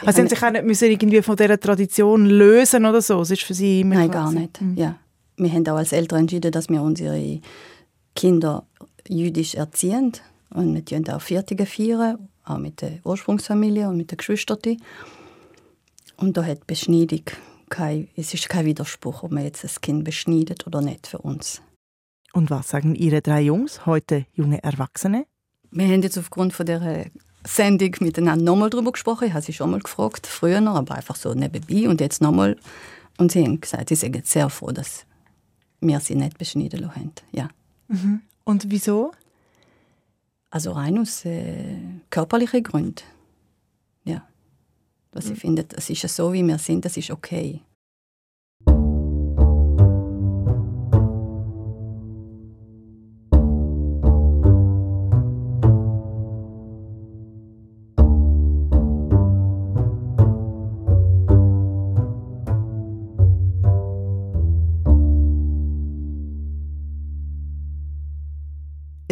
Also 0.00 0.16
Sie 0.16 0.20
haben 0.22 0.28
sich 0.28 0.42
auch 0.42 0.50
nicht 0.50 0.64
müssen 0.64 0.90
irgendwie 0.90 1.22
von 1.22 1.36
dieser 1.36 1.60
Tradition 1.60 2.26
lösen 2.26 2.86
oder 2.86 3.02
so? 3.02 3.20
Es 3.20 3.30
ist 3.30 3.42
für 3.42 3.54
Sie 3.54 3.80
immer 3.80 3.96
Nein, 3.96 4.10
gar 4.10 4.32
nicht. 4.32 4.60
Mhm. 4.60 4.76
Ja. 4.76 4.96
Wir 5.36 5.52
haben 5.52 5.66
auch 5.68 5.76
als 5.76 5.92
Eltern 5.92 6.20
entschieden, 6.20 6.52
dass 6.52 6.68
wir 6.68 6.82
unsere 6.82 7.40
Kinder 8.14 8.64
jüdisch 9.08 9.54
erziehen. 9.54 10.12
Und 10.50 10.74
wir 10.74 10.82
feiern 10.86 11.08
auch 11.08 11.20
Viertige 11.20 11.66
feiern, 11.66 12.18
auch 12.44 12.58
mit 12.58 12.82
der 12.82 12.98
Ursprungsfamilie 13.04 13.88
und 13.88 13.96
mit 13.96 14.10
den 14.10 14.18
Geschwistern. 14.18 14.58
Und 16.16 16.36
da 16.36 16.44
hat 16.44 16.66
Beschneidung 16.66 17.22
kein, 17.70 18.08
es 18.16 18.34
ist 18.34 18.48
kein 18.48 18.66
Widerspruch, 18.66 19.22
ob 19.22 19.32
man 19.32 19.44
jetzt 19.44 19.64
das 19.64 19.80
Kind 19.80 20.04
beschneidet 20.04 20.66
oder 20.66 20.82
nicht 20.82 21.06
für 21.06 21.18
uns. 21.18 21.62
Und 22.32 22.50
was 22.50 22.68
sagen 22.68 22.94
Ihre 22.94 23.20
drei 23.20 23.42
Jungs, 23.42 23.84
heute 23.84 24.26
junge 24.34 24.62
Erwachsene? 24.62 25.26
Wir 25.70 25.86
haben 25.86 26.02
jetzt 26.02 26.18
aufgrund 26.18 26.52
von 26.52 26.66
der 26.66 27.10
Sendung 27.44 27.94
miteinander 28.00 28.44
nochmal 28.44 28.70
darüber 28.70 28.92
gesprochen. 28.92 29.28
Ich 29.28 29.34
habe 29.34 29.44
sie 29.44 29.52
schon 29.52 29.70
mal 29.70 29.80
gefragt, 29.80 30.26
früher 30.26 30.60
noch, 30.60 30.76
aber 30.76 30.94
einfach 30.94 31.16
so 31.16 31.34
nebenbei 31.34 31.88
und 31.88 32.00
jetzt 32.00 32.22
nochmal. 32.22 32.56
Und 33.18 33.32
sie 33.32 33.44
haben 33.44 33.60
gesagt, 33.60 33.88
sie 33.90 33.96
sind 33.96 34.26
sehr 34.26 34.48
froh, 34.48 34.70
dass 34.70 35.04
wir 35.80 36.00
sie 36.00 36.14
nicht 36.14 36.38
beschneiden 36.38 36.94
haben. 36.94 37.12
Ja. 37.32 37.48
Mhm. 37.88 38.20
Und 38.44 38.70
wieso? 38.70 39.12
Also 40.50 40.72
rein 40.72 40.98
aus 40.98 41.24
äh, 41.24 41.76
körperlichen 42.10 42.62
Gründen. 42.62 43.02
Ja. 44.04 44.26
Was 45.12 45.26
mhm. 45.26 45.32
ich 45.32 45.40
finde, 45.40 45.66
es 45.76 45.90
ist 45.90 46.02
ja 46.02 46.08
so, 46.08 46.32
wie 46.32 46.42
wir 46.42 46.58
sind, 46.58 46.84
das 46.84 46.96
ist 46.96 47.10
okay. 47.10 47.60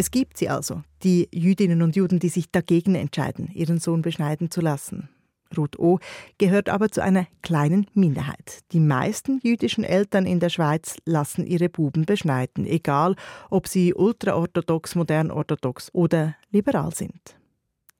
Es 0.01 0.09
gibt 0.09 0.39
sie 0.39 0.49
also, 0.49 0.81
die 1.03 1.29
Jüdinnen 1.31 1.83
und 1.83 1.95
Juden, 1.95 2.17
die 2.17 2.29
sich 2.29 2.49
dagegen 2.49 2.95
entscheiden, 2.95 3.51
ihren 3.53 3.77
Sohn 3.77 4.01
beschneiden 4.01 4.49
zu 4.49 4.59
lassen. 4.59 5.09
Ruth 5.55 5.77
O. 5.77 5.99
gehört 6.39 6.69
aber 6.69 6.89
zu 6.89 7.03
einer 7.03 7.27
kleinen 7.43 7.85
Minderheit. 7.93 8.61
Die 8.71 8.79
meisten 8.79 9.39
jüdischen 9.43 9.83
Eltern 9.83 10.25
in 10.25 10.39
der 10.39 10.49
Schweiz 10.49 10.97
lassen 11.05 11.45
ihre 11.45 11.69
Buben 11.69 12.07
beschneiden, 12.07 12.65
egal 12.65 13.15
ob 13.51 13.67
sie 13.67 13.93
ultraorthodox, 13.93 14.95
modern 14.95 15.29
orthodox 15.29 15.93
oder 15.93 16.35
liberal 16.49 16.95
sind. 16.95 17.35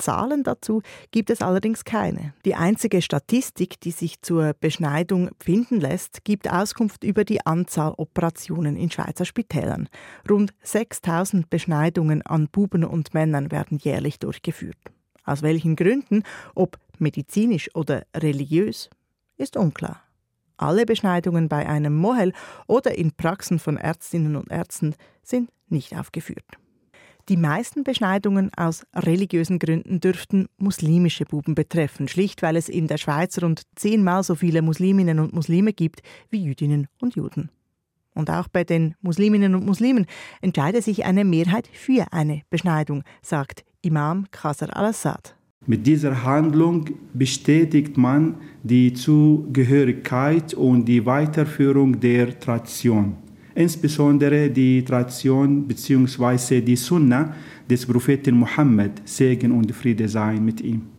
Zahlen 0.01 0.43
dazu 0.43 0.81
gibt 1.11 1.29
es 1.29 1.41
allerdings 1.41 1.85
keine. 1.85 2.33
Die 2.45 2.55
einzige 2.55 3.01
Statistik, 3.01 3.79
die 3.79 3.91
sich 3.91 4.21
zur 4.21 4.53
Beschneidung 4.59 5.29
finden 5.39 5.79
lässt, 5.79 6.23
gibt 6.23 6.51
Auskunft 6.51 7.03
über 7.03 7.23
die 7.23 7.45
Anzahl 7.45 7.93
Operationen 7.97 8.75
in 8.75 8.91
Schweizer 8.91 9.25
Spitälern. 9.25 9.87
Rund 10.29 10.53
6000 10.63 11.49
Beschneidungen 11.49 12.21
an 12.23 12.47
Buben 12.51 12.83
und 12.83 13.13
Männern 13.13 13.51
werden 13.51 13.77
jährlich 13.77 14.19
durchgeführt. 14.19 14.77
Aus 15.23 15.41
welchen 15.43 15.75
Gründen, 15.75 16.23
ob 16.55 16.77
medizinisch 16.97 17.69
oder 17.75 18.03
religiös, 18.15 18.89
ist 19.37 19.55
unklar. 19.55 20.01
Alle 20.57 20.85
Beschneidungen 20.85 21.49
bei 21.49 21.67
einem 21.67 21.95
Mohel 21.95 22.33
oder 22.67 22.95
in 22.95 23.11
Praxen 23.11 23.59
von 23.59 23.77
Ärztinnen 23.77 24.35
und 24.35 24.51
Ärzten 24.51 24.95
sind 25.23 25.49
nicht 25.69 25.97
aufgeführt. 25.97 26.45
Die 27.29 27.37
meisten 27.37 27.83
Beschneidungen 27.83 28.51
aus 28.55 28.85
religiösen 28.95 29.59
Gründen 29.59 29.99
dürften 29.99 30.47
muslimische 30.57 31.25
Buben 31.25 31.55
betreffen, 31.55 32.07
schlicht 32.07 32.41
weil 32.41 32.55
es 32.55 32.67
in 32.67 32.87
der 32.87 32.97
Schweiz 32.97 33.41
rund 33.41 33.61
zehnmal 33.75 34.23
so 34.23 34.35
viele 34.35 34.61
Musliminnen 34.61 35.19
und 35.19 35.33
Muslime 35.33 35.73
gibt 35.73 36.01
wie 36.29 36.43
Jüdinnen 36.43 36.87
und 36.99 37.15
Juden. 37.15 37.49
Und 38.13 38.29
auch 38.29 38.47
bei 38.47 38.63
den 38.63 38.95
Musliminnen 39.01 39.55
und 39.55 39.65
Muslimen 39.65 40.05
entscheidet 40.41 40.83
sich 40.83 41.05
eine 41.05 41.23
Mehrheit 41.23 41.69
für 41.71 42.11
eine 42.11 42.41
Beschneidung, 42.49 43.03
sagt 43.21 43.63
Imam 43.81 44.29
Qasar 44.31 44.75
al-Assad. 44.75 45.35
Mit 45.67 45.85
dieser 45.85 46.23
Handlung 46.23 46.89
bestätigt 47.13 47.95
man 47.95 48.35
die 48.63 48.93
Zugehörigkeit 48.93 50.55
und 50.55 50.85
die 50.85 51.05
Weiterführung 51.05 51.99
der 51.99 52.39
Tradition 52.39 53.15
insbesondere 53.55 54.49
die 54.49 54.83
Tradition 54.83 55.67
bzw. 55.67 56.61
die 56.61 56.75
Sunna 56.75 57.33
des 57.69 57.85
Propheten 57.85 58.35
Mohammed, 58.35 59.01
Segen 59.05 59.51
und 59.51 59.71
Friede 59.71 60.07
sein 60.07 60.43
mit 60.43 60.61
ihm. 60.61 60.91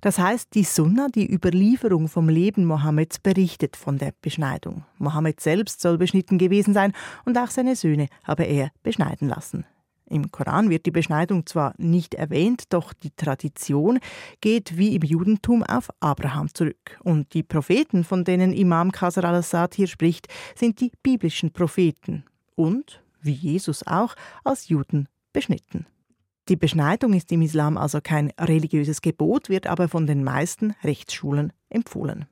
Das 0.00 0.18
heißt, 0.18 0.54
die 0.54 0.64
Sunna, 0.64 1.08
die 1.14 1.30
Überlieferung 1.30 2.08
vom 2.08 2.28
Leben 2.28 2.64
Mohammeds, 2.64 3.18
berichtet 3.18 3.76
von 3.76 3.98
der 3.98 4.12
Beschneidung. 4.22 4.84
Mohammed 4.98 5.40
selbst 5.40 5.82
soll 5.82 5.98
beschnitten 5.98 6.38
gewesen 6.38 6.72
sein 6.72 6.92
und 7.26 7.36
auch 7.36 7.50
seine 7.50 7.76
Söhne 7.76 8.08
habe 8.24 8.44
er 8.44 8.70
beschneiden 8.82 9.28
lassen. 9.28 9.64
Im 10.10 10.32
Koran 10.32 10.70
wird 10.70 10.86
die 10.86 10.90
Beschneidung 10.90 11.46
zwar 11.46 11.72
nicht 11.78 12.14
erwähnt, 12.14 12.64
doch 12.70 12.92
die 12.92 13.12
Tradition 13.12 14.00
geht 14.40 14.76
wie 14.76 14.96
im 14.96 15.02
Judentum 15.02 15.62
auf 15.62 15.88
Abraham 16.00 16.52
zurück. 16.52 16.98
Und 17.04 17.32
die 17.32 17.44
Propheten, 17.44 18.02
von 18.02 18.24
denen 18.24 18.52
Imam 18.52 18.90
Qasar 18.90 19.24
al-Assad 19.24 19.74
hier 19.74 19.86
spricht, 19.86 20.26
sind 20.56 20.80
die 20.80 20.90
biblischen 21.02 21.52
Propheten 21.52 22.24
und, 22.56 23.02
wie 23.22 23.32
Jesus 23.32 23.86
auch, 23.86 24.16
als 24.42 24.68
Juden 24.68 25.08
beschnitten. 25.32 25.86
Die 26.48 26.56
Beschneidung 26.56 27.12
ist 27.12 27.30
im 27.30 27.42
Islam 27.42 27.76
also 27.76 28.00
kein 28.02 28.32
religiöses 28.40 29.02
Gebot, 29.02 29.48
wird 29.48 29.68
aber 29.68 29.88
von 29.88 30.08
den 30.08 30.24
meisten 30.24 30.74
Rechtsschulen 30.82 31.52
empfohlen. 31.68 32.26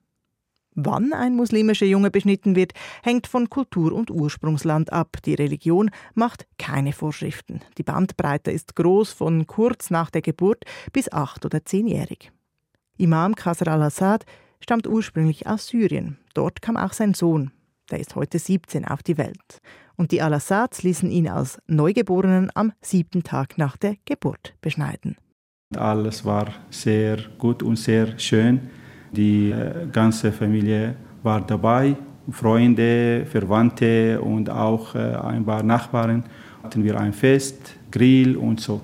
Wann 0.80 1.12
ein 1.12 1.35
muslimischer 1.35 1.87
Junge 1.87 2.08
beschnitten 2.08 2.54
wird, 2.54 2.73
hängt 3.02 3.26
von 3.26 3.50
Kultur 3.50 3.92
und 3.92 4.12
Ursprungsland 4.12 4.92
ab. 4.92 5.16
Die 5.25 5.35
Religion 5.35 5.90
macht 6.14 6.47
keine 6.56 6.92
Vorschriften. 6.92 7.62
Die 7.78 7.82
Bandbreite 7.82 8.52
ist 8.52 8.76
groß 8.76 9.12
von 9.12 9.49
kurz 9.49 9.90
nach 9.90 10.08
der 10.11 10.23
Geburt 10.23 10.62
bis 10.92 11.11
acht- 11.11 11.44
oder 11.44 11.64
zehnjährig. 11.64 12.30
Imam 12.97 13.35
Qasr 13.35 13.66
al-Assad 13.66 14.25
stammt 14.61 14.87
ursprünglich 14.87 15.49
aus 15.49 15.66
Syrien. 15.66 16.18
Dort 16.32 16.62
kam 16.62 16.76
auch 16.76 16.92
sein 16.92 17.12
Sohn. 17.12 17.50
Der 17.90 17.99
ist 17.99 18.14
heute 18.14 18.38
17 18.38 18.85
auf 18.87 19.02
die 19.02 19.18
Welt. 19.18 19.61
Und 19.97 20.12
die 20.12 20.23
al-Assads 20.23 20.85
ließen 20.85 21.11
ihn 21.11 21.28
als 21.28 21.58
Neugeborenen 21.66 22.52
am 22.54 22.73
siebten 22.80 23.25
Tag 23.25 23.58
nach 23.58 23.76
der 23.76 23.97
Geburt 24.04 24.54
beschneiden. 24.61 25.16
Alles 25.76 26.25
war 26.25 26.54
sehr 26.70 27.18
gut 27.37 27.64
und 27.64 27.76
sehr 27.76 28.16
schön. 28.20 28.70
Die 29.12 29.50
äh, 29.50 29.87
ganze 29.93 30.33
Familie 30.33 30.95
war 31.23 31.41
dabei, 31.41 31.97
Freunde, 32.31 33.27
Verwandte 33.27 34.21
und 34.21 34.50
auch 34.50 34.95
äh, 34.95 34.99
ein 34.99 35.45
paar 35.45 35.62
Nachbarn. 35.62 36.25
Hatten 36.62 36.85
wir 36.85 36.99
ein 36.99 37.12
Fest, 37.12 37.77
Grill 37.91 38.37
und 38.37 38.61
so. 38.61 38.81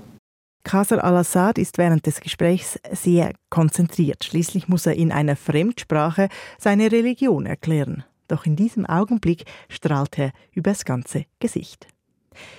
Qasar 0.65 1.05
al-Assad 1.05 1.59
ist 1.59 1.77
während 1.77 2.07
des 2.07 2.21
Gesprächs 2.21 2.81
sehr 2.91 3.33
konzentriert. 3.51 4.25
Schließlich 4.25 4.67
muss 4.67 4.87
er 4.87 4.95
in 4.95 5.13
einer 5.13 5.37
Fremdsprache 5.37 6.29
seine 6.59 6.91
Religion 6.91 7.45
erklären. 7.45 8.05
Doch 8.29 8.47
in 8.47 8.57
diesem 8.57 8.87
Augenblick 8.87 9.45
strahlt 9.69 10.19
er 10.19 10.33
übers 10.53 10.87
ganze 10.87 11.27
Gesicht. 11.39 11.87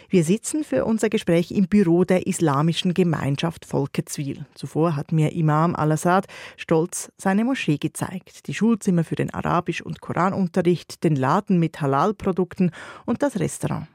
Wir 0.09 0.23
sitzen 0.23 0.63
für 0.63 0.85
unser 0.85 1.09
Gespräch 1.09 1.51
im 1.51 1.67
Büro 1.67 2.03
der 2.03 2.27
Islamischen 2.27 2.93
Gemeinschaft 2.93 3.65
Folkezwil. 3.65 4.45
Zuvor 4.55 4.95
hat 4.95 5.11
mir 5.11 5.31
Imam 5.33 5.75
al-Assad 5.75 6.25
stolz 6.57 7.11
seine 7.17 7.45
Moschee 7.45 7.77
gezeigt, 7.77 8.47
die 8.47 8.53
Schulzimmer 8.53 9.03
für 9.03 9.15
den 9.15 9.33
Arabisch- 9.33 9.81
und 9.81 10.01
Koranunterricht, 10.01 11.03
den 11.03 11.15
Laden 11.15 11.59
mit 11.59 11.81
Halal-Produkten 11.81 12.71
und 13.05 13.21
das 13.21 13.39
Restaurant. 13.39 13.87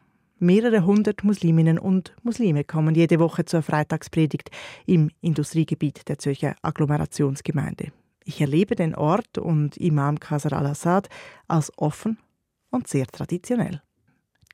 Mehrere 0.42 0.86
hundert 0.86 1.22
Musliminnen 1.22 1.78
und 1.78 2.14
Muslime 2.22 2.64
kommen 2.64 2.94
jede 2.94 3.18
Woche 3.18 3.44
zur 3.44 3.60
Freitagspredigt 3.60 4.50
im 4.86 5.10
Industriegebiet 5.20 6.08
der 6.08 6.18
Zürcher 6.18 6.56
Agglomerationsgemeinde. 6.62 7.92
Ich 8.24 8.40
erlebe 8.40 8.74
den 8.74 8.94
Ort 8.94 9.36
und 9.36 9.76
Imam 9.76 10.18
Qasar 10.18 10.54
al-Assad 10.54 11.08
als 11.46 11.70
offen 11.76 12.16
und 12.70 12.88
sehr 12.88 13.06
traditionell. 13.06 13.82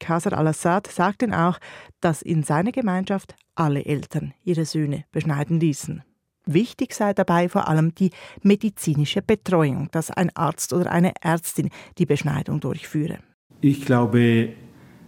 Qasar 0.00 0.32
al-Assad 0.34 0.86
sagt 0.86 1.22
denn 1.22 1.34
auch, 1.34 1.58
dass 2.00 2.22
in 2.22 2.42
seiner 2.42 2.72
Gemeinschaft 2.72 3.34
alle 3.54 3.84
Eltern 3.84 4.34
ihre 4.44 4.64
Söhne 4.64 5.04
beschneiden 5.12 5.60
ließen. 5.60 6.02
Wichtig 6.46 6.94
sei 6.94 7.12
dabei 7.12 7.48
vor 7.48 7.66
allem 7.68 7.94
die 7.94 8.10
medizinische 8.42 9.20
Betreuung, 9.20 9.88
dass 9.90 10.12
ein 10.12 10.30
Arzt 10.36 10.72
oder 10.72 10.92
eine 10.92 11.12
Ärztin 11.20 11.70
die 11.98 12.06
Beschneidung 12.06 12.60
durchführe. 12.60 13.18
Ich 13.60 13.84
glaube, 13.84 14.50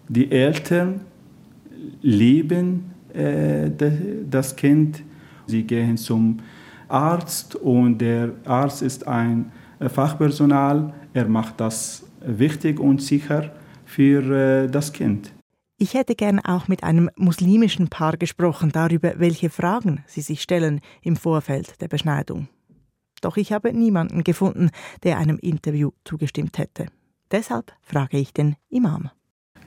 die 0.09 0.33
Eltern 0.33 1.03
lieben 2.03 2.93
äh, 3.15 3.71
das 4.29 4.57
Kind. 4.57 5.03
Sie 5.47 5.63
gehen 5.63 5.97
zum 5.97 6.41
Arzt 6.89 7.55
und 7.55 7.99
der 7.99 8.33
Arzt 8.45 8.83
ist 8.83 9.07
ein 9.07 9.53
Fachpersonal. 9.81 10.93
Er 11.13 11.29
macht 11.29 11.61
das 11.61 12.05
wichtig 12.21 12.81
und 12.81 13.01
sicher 13.01 13.53
für 13.99 14.23
äh, 14.31 14.71
das 14.71 14.93
Kind. 14.93 15.35
Ich 15.77 15.95
hätte 15.95 16.15
gern 16.15 16.39
auch 16.39 16.69
mit 16.69 16.85
einem 16.85 17.11
muslimischen 17.17 17.89
Paar 17.89 18.17
gesprochen 18.17 18.71
darüber, 18.71 19.15
welche 19.19 19.51
Fragen 19.51 20.05
sie 20.07 20.21
sich 20.21 20.41
stellen 20.41 20.81
im 21.03 21.17
Vorfeld 21.17 21.81
der 21.81 21.89
Beschneidung. 21.89 22.47
Doch 23.23 23.37
ich 23.37 23.53
habe 23.53 23.73
niemanden 23.73 24.23
gefunden, 24.23 24.71
der 25.03 25.19
einem 25.19 25.37
Interview 25.41 25.91
zugestimmt 26.05 26.59
hätte. 26.59 26.87
Deshalb 27.33 27.73
frage 27.83 28.19
ich 28.19 28.33
den 28.33 28.55
Imam. 28.69 29.11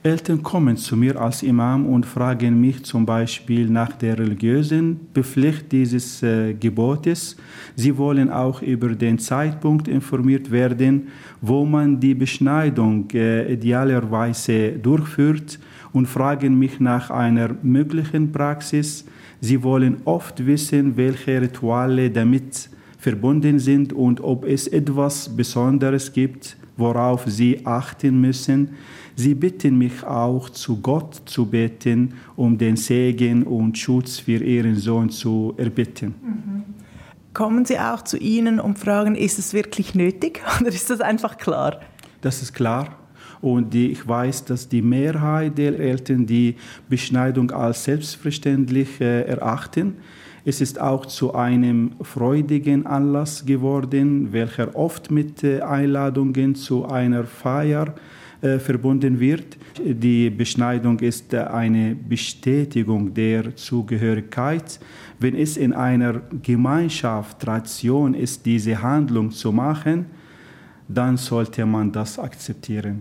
Eltern 0.04 0.42
kommen 0.42 0.76
zu 0.76 0.96
mir 0.96 1.20
als 1.20 1.44
Imam 1.44 1.86
und 1.86 2.04
fragen 2.04 2.60
mich 2.60 2.84
zum 2.84 3.06
Beispiel 3.06 3.70
nach 3.70 3.92
der 3.92 4.18
religiösen 4.18 4.98
Bepflicht 5.14 5.70
dieses 5.70 6.24
äh, 6.24 6.54
Gebotes. 6.54 7.36
Sie 7.76 7.96
wollen 7.96 8.28
auch 8.28 8.62
über 8.62 8.88
den 8.88 9.20
Zeitpunkt 9.20 9.86
informiert 9.86 10.50
werden, 10.50 11.06
wo 11.40 11.64
man 11.64 12.00
die 12.00 12.14
Beschneidung 12.14 13.08
äh, 13.12 13.52
idealerweise 13.52 14.72
durchführt 14.72 15.60
und 15.92 16.06
fragen 16.06 16.58
mich 16.58 16.80
nach 16.80 17.10
einer 17.10 17.50
möglichen 17.62 18.32
Praxis. 18.32 19.04
Sie 19.40 19.62
wollen 19.62 19.98
oft 20.04 20.44
wissen, 20.44 20.96
welche 20.96 21.40
Rituale 21.40 22.10
damit 22.10 22.70
verbunden 22.98 23.60
sind 23.60 23.92
und 23.92 24.20
ob 24.20 24.46
es 24.46 24.66
etwas 24.66 25.28
Besonderes 25.28 26.12
gibt, 26.12 26.56
worauf 26.82 27.24
sie 27.26 27.64
achten 27.64 28.20
müssen. 28.20 28.70
Sie 29.14 29.34
bitten 29.34 29.78
mich 29.78 30.02
auch, 30.04 30.50
zu 30.50 30.80
Gott 30.80 31.22
zu 31.26 31.46
beten, 31.46 32.14
um 32.36 32.58
den 32.58 32.76
Segen 32.76 33.44
und 33.44 33.78
Schutz 33.78 34.18
für 34.18 34.42
ihren 34.42 34.76
Sohn 34.76 35.10
zu 35.10 35.54
erbitten. 35.56 36.14
Mhm. 36.22 36.64
Kommen 37.34 37.64
Sie 37.64 37.78
auch 37.78 38.02
zu 38.02 38.18
Ihnen 38.18 38.60
und 38.60 38.78
fragen, 38.78 39.14
ist 39.14 39.38
es 39.38 39.54
wirklich 39.54 39.94
nötig 39.94 40.42
oder 40.60 40.68
ist 40.68 40.90
das 40.90 41.00
einfach 41.00 41.38
klar? 41.38 41.80
Das 42.20 42.42
ist 42.42 42.52
klar. 42.52 42.98
Und 43.40 43.74
ich 43.74 44.06
weiß, 44.06 44.44
dass 44.44 44.68
die 44.68 44.82
Mehrheit 44.82 45.58
der 45.58 45.78
Eltern 45.78 46.26
die 46.26 46.56
Beschneidung 46.88 47.50
als 47.50 47.84
selbstverständlich 47.84 49.00
äh, 49.00 49.22
erachten. 49.22 49.96
Es 50.44 50.60
ist 50.60 50.80
auch 50.80 51.06
zu 51.06 51.34
einem 51.34 51.92
freudigen 52.00 52.84
Anlass 52.84 53.46
geworden, 53.46 54.32
welcher 54.32 54.74
oft 54.74 55.10
mit 55.10 55.44
äh, 55.44 55.60
Einladungen 55.60 56.56
zu 56.56 56.84
einer 56.84 57.24
Feier 57.24 57.94
äh, 58.40 58.58
verbunden 58.58 59.20
wird. 59.20 59.56
Die 59.78 60.28
Beschneidung 60.30 60.98
ist 60.98 61.32
eine 61.32 61.94
Bestätigung 61.94 63.14
der 63.14 63.54
Zugehörigkeit. 63.54 64.80
Wenn 65.20 65.36
es 65.36 65.56
in 65.56 65.72
einer 65.72 66.20
Gemeinschaft 66.42 67.38
Tradition 67.38 68.14
ist, 68.14 68.44
diese 68.44 68.82
Handlung 68.82 69.30
zu 69.30 69.52
machen, 69.52 70.06
dann 70.88 71.16
sollte 71.16 71.64
man 71.64 71.92
das 71.92 72.18
akzeptieren. 72.18 72.98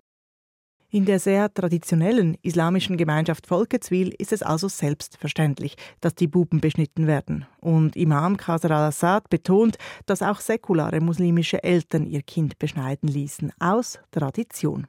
In 0.93 1.05
der 1.05 1.19
sehr 1.19 1.53
traditionellen 1.53 2.37
islamischen 2.41 2.97
Gemeinschaft 2.97 3.47
Volketswil 3.47 4.13
ist 4.17 4.33
es 4.33 4.43
also 4.43 4.67
selbstverständlich, 4.67 5.77
dass 6.01 6.15
die 6.15 6.27
Buben 6.27 6.59
beschnitten 6.59 7.07
werden. 7.07 7.45
Und 7.61 7.95
Imam 7.95 8.35
Qasar 8.35 8.71
al-Assad 8.71 9.29
betont, 9.29 9.77
dass 10.05 10.21
auch 10.21 10.41
säkulare 10.41 10.99
muslimische 10.99 11.63
Eltern 11.63 12.05
ihr 12.05 12.21
Kind 12.21 12.59
beschneiden 12.59 13.07
ließen, 13.07 13.53
aus 13.57 13.99
Tradition. 14.11 14.85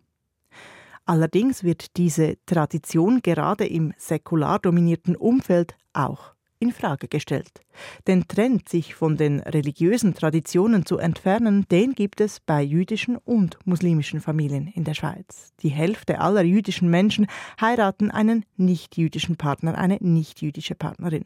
Allerdings 1.04 1.62
wird 1.62 1.96
diese 1.96 2.36
Tradition 2.46 3.22
gerade 3.22 3.64
im 3.64 3.94
säkular 3.96 4.58
dominierten 4.58 5.14
Umfeld 5.14 5.76
auch 5.92 6.34
in 6.62 6.72
Frage 6.72 7.08
gestellt. 7.08 7.60
Den 8.06 8.28
Trend, 8.28 8.68
sich 8.68 8.94
von 8.94 9.16
den 9.16 9.40
religiösen 9.40 10.14
Traditionen 10.14 10.86
zu 10.86 10.98
entfernen, 10.98 11.66
den 11.70 11.94
gibt 11.94 12.20
es 12.20 12.38
bei 12.38 12.62
jüdischen 12.62 13.16
und 13.16 13.58
muslimischen 13.64 14.20
Familien 14.20 14.68
in 14.68 14.84
der 14.84 14.94
Schweiz. 14.94 15.52
Die 15.60 15.70
Hälfte 15.70 16.20
aller 16.20 16.42
jüdischen 16.42 16.88
Menschen 16.88 17.26
heiraten 17.60 18.12
einen 18.12 18.44
nicht-jüdischen 18.56 19.36
Partner, 19.36 19.76
eine 19.76 19.98
nicht-jüdische 20.00 20.76
Partnerin. 20.76 21.24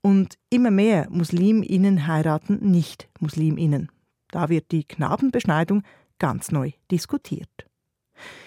Und 0.00 0.38
immer 0.48 0.70
mehr 0.70 1.08
Musliminnen 1.10 2.06
heiraten 2.06 2.70
Nicht-Musliminnen. 2.70 3.90
Da 4.30 4.48
wird 4.48 4.72
die 4.72 4.84
Knabenbeschneidung 4.84 5.82
ganz 6.18 6.50
neu 6.50 6.72
diskutiert. 6.90 7.66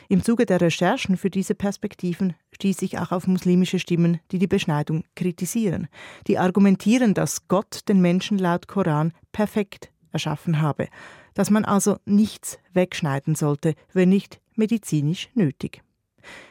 Im 0.10 0.24
Zuge 0.24 0.46
der 0.46 0.62
Recherchen 0.62 1.18
für 1.18 1.30
diese 1.30 1.56
Perspektiven 1.56 2.34
stieß 2.54 2.82
ich 2.82 2.98
auch 2.98 3.12
auf 3.12 3.28
muslimische 3.28 3.80
Stimmen, 3.80 4.20
die 4.32 4.40
die 4.40 4.48
Beschneidung 4.48 5.04
kritisieren, 5.16 5.88
die 6.28 6.38
argumentieren, 6.38 7.14
dass 7.14 7.48
Gott 7.48 7.82
den 7.90 8.02
Menschen 8.02 8.38
laut 8.38 8.68
Koran 8.68 9.14
perfekt 9.32 9.92
erschaffen 10.12 10.62
habe, 10.62 10.88
dass 11.34 11.50
man 11.50 11.66
also 11.66 11.98
nichts 12.06 12.58
wegschneiden 12.74 13.36
sollte, 13.36 13.76
wenn 13.94 14.10
nicht 14.10 14.40
medizinisch 14.56 15.30
nötig. 15.36 15.82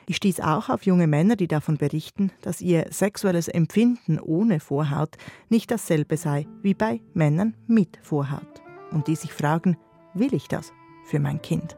Ich 0.07 0.17
stieß 0.17 0.41
auch 0.41 0.69
auf 0.69 0.87
junge 0.87 1.07
Männer, 1.07 1.37
die 1.37 1.49
davon 1.49 1.77
berichten, 1.77 2.31
dass 2.41 2.61
ihr 2.61 2.87
sexuelles 2.91 3.49
Empfinden 3.49 4.19
ohne 4.19 4.61
Vorhaut 4.61 5.17
nicht 5.49 5.71
dasselbe 5.71 6.17
sei 6.17 6.47
wie 6.63 6.75
bei 6.75 7.01
Männern 7.15 7.55
mit 7.67 7.99
Vorhaut 8.03 8.63
und 8.91 9.09
die 9.09 9.17
sich 9.17 9.33
fragen, 9.33 9.77
will 10.15 10.33
ich 10.33 10.49
das 10.49 10.73
für 11.05 11.21
mein 11.21 11.43
Kind? 11.43 11.77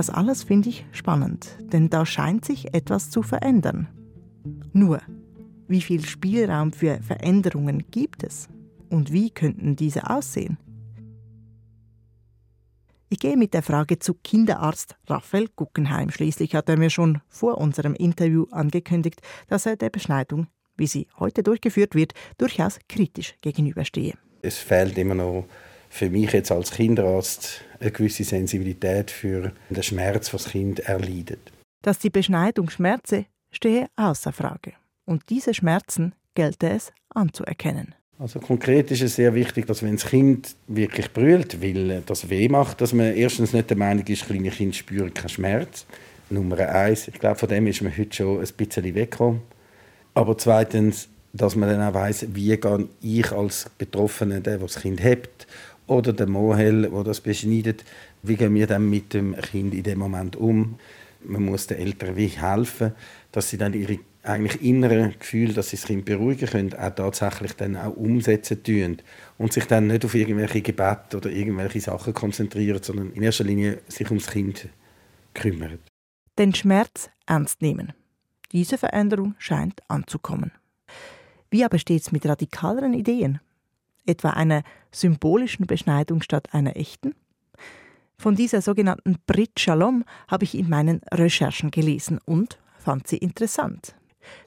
Das 0.00 0.08
alles 0.08 0.44
finde 0.44 0.70
ich 0.70 0.86
spannend, 0.92 1.58
denn 1.60 1.90
da 1.90 2.06
scheint 2.06 2.46
sich 2.46 2.72
etwas 2.72 3.10
zu 3.10 3.22
verändern. 3.22 3.86
Nur, 4.72 5.02
wie 5.68 5.82
viel 5.82 6.06
Spielraum 6.06 6.72
für 6.72 7.02
Veränderungen 7.02 7.84
gibt 7.90 8.24
es? 8.24 8.48
Und 8.88 9.12
wie 9.12 9.28
könnten 9.28 9.76
diese 9.76 10.08
aussehen? 10.08 10.56
Ich 13.10 13.18
gehe 13.18 13.36
mit 13.36 13.52
der 13.52 13.62
Frage 13.62 13.98
zu 13.98 14.14
Kinderarzt 14.14 14.96
Raphael 15.06 15.48
Guggenheim. 15.54 16.08
Schließlich 16.08 16.54
hat 16.54 16.70
er 16.70 16.78
mir 16.78 16.88
schon 16.88 17.20
vor 17.28 17.58
unserem 17.58 17.92
Interview 17.92 18.46
angekündigt, 18.52 19.20
dass 19.48 19.66
er 19.66 19.76
der 19.76 19.90
Beschneidung, 19.90 20.46
wie 20.78 20.86
sie 20.86 21.08
heute 21.18 21.42
durchgeführt 21.42 21.94
wird, 21.94 22.14
durchaus 22.38 22.78
kritisch 22.88 23.34
gegenüberstehe. 23.42 24.14
Es 24.40 24.56
fehlt 24.56 24.96
immer 24.96 25.16
noch 25.16 25.46
für 25.90 26.08
mich 26.08 26.32
jetzt 26.32 26.50
als 26.50 26.70
Kinderarzt 26.70 27.60
eine 27.80 27.90
gewisse 27.90 28.24
Sensibilität 28.24 29.10
für 29.10 29.52
den 29.68 29.82
Schmerz, 29.82 30.32
was 30.32 30.44
das 30.44 30.52
Kind 30.52 30.80
erleidet. 30.80 31.52
Dass 31.82 31.98
die 31.98 32.10
Beschneidung 32.10 32.70
schmerze, 32.70 33.26
stehe 33.50 33.88
außer 33.96 34.32
Frage. 34.32 34.72
Und 35.04 35.28
diese 35.28 35.52
Schmerzen 35.52 36.14
gelte 36.34 36.70
es 36.70 36.92
anzuerkennen. 37.10 37.94
Also 38.18 38.38
konkret 38.38 38.90
ist 38.90 39.02
es 39.02 39.16
sehr 39.16 39.34
wichtig, 39.34 39.66
dass 39.66 39.82
wenn 39.82 39.96
das 39.96 40.06
Kind 40.06 40.54
wirklich 40.68 41.10
brüllt, 41.10 41.62
weil 41.62 42.02
das 42.04 42.28
weh 42.28 42.48
macht, 42.48 42.80
dass 42.80 42.92
man 42.92 43.14
erstens 43.14 43.52
nicht 43.52 43.70
der 43.70 43.78
Meinung 43.78 44.06
ist, 44.06 44.26
kleine 44.26 44.50
Kinder 44.50 44.74
spüren 44.74 45.12
keinen 45.12 45.30
Schmerz. 45.30 45.86
Nummer 46.28 46.58
eins, 46.58 47.08
ich 47.08 47.14
glaube, 47.14 47.36
von 47.36 47.48
dem 47.48 47.66
ist 47.66 47.82
man 47.82 47.96
heute 47.96 48.14
schon 48.14 48.40
ein 48.40 48.48
bisschen 48.56 48.84
weggekommen. 48.84 49.40
Aber 50.14 50.36
zweitens, 50.36 51.08
dass 51.32 51.56
man 51.56 51.70
dann 51.70 51.82
auch 51.82 51.94
weiss, 51.94 52.26
wie 52.34 52.56
gehe 52.56 52.88
ich 53.00 53.32
als 53.32 53.70
Betroffener, 53.78 54.40
der, 54.40 54.58
der 54.58 54.66
das 54.66 54.80
Kind 54.80 55.02
hat, 55.02 55.46
oder 55.90 56.12
der 56.12 56.28
Mohel, 56.28 56.88
der 56.88 57.04
das 57.04 57.20
beschneidet, 57.20 57.84
wie 58.22 58.36
gehen 58.36 58.54
wir 58.54 58.68
dann 58.68 58.88
mit 58.88 59.12
dem 59.12 59.34
Kind 59.34 59.74
in 59.74 59.82
dem 59.82 59.98
Moment 59.98 60.36
um? 60.36 60.78
Man 61.24 61.44
muss 61.44 61.66
den 61.66 61.78
Eltern 61.78 62.16
wie 62.16 62.28
helfen, 62.28 62.92
dass 63.32 63.50
sie 63.50 63.58
dann 63.58 63.74
ihre 63.74 63.98
eigentlich 64.22 64.62
inneren 64.62 65.14
Gefühle, 65.18 65.52
dass 65.52 65.70
sie 65.70 65.76
das 65.76 65.86
Kind 65.86 66.04
beruhigen 66.04 66.48
können, 66.48 66.74
auch 66.74 66.94
tatsächlich 66.94 67.54
dann 67.54 67.76
auch 67.76 67.96
umsetzen 67.96 68.62
tun 68.62 68.98
und 69.38 69.52
sich 69.52 69.64
dann 69.64 69.88
nicht 69.88 70.04
auf 70.04 70.14
irgendwelche 70.14 70.60
Gebete 70.60 71.16
oder 71.16 71.30
irgendwelche 71.30 71.80
Sachen 71.80 72.14
konzentrieren, 72.14 72.82
sondern 72.82 73.12
in 73.12 73.22
erster 73.22 73.44
Linie 73.44 73.80
sich 73.88 74.08
ums 74.10 74.28
Kind 74.28 74.68
kümmern. 75.34 75.78
Den 76.38 76.54
Schmerz 76.54 77.10
ernst 77.26 77.62
nehmen. 77.62 77.94
Diese 78.52 78.78
Veränderung 78.78 79.34
scheint 79.38 79.80
anzukommen. 79.88 80.52
Wie 81.50 81.64
aber 81.64 81.78
steht 81.78 82.02
es 82.02 82.12
mit 82.12 82.26
radikaleren 82.26 82.94
Ideen? 82.94 83.40
Etwa 84.06 84.30
einer 84.30 84.62
symbolischen 84.92 85.66
Beschneidung 85.66 86.22
statt 86.22 86.48
einer 86.52 86.76
echten? 86.76 87.14
Von 88.16 88.34
dieser 88.36 88.60
sogenannten 88.60 89.16
Brit 89.26 89.58
Shalom 89.58 90.04
habe 90.28 90.44
ich 90.44 90.54
in 90.54 90.68
meinen 90.68 91.00
Recherchen 91.12 91.70
gelesen 91.70 92.18
und 92.24 92.58
fand 92.78 93.08
sie 93.08 93.16
interessant. 93.16 93.94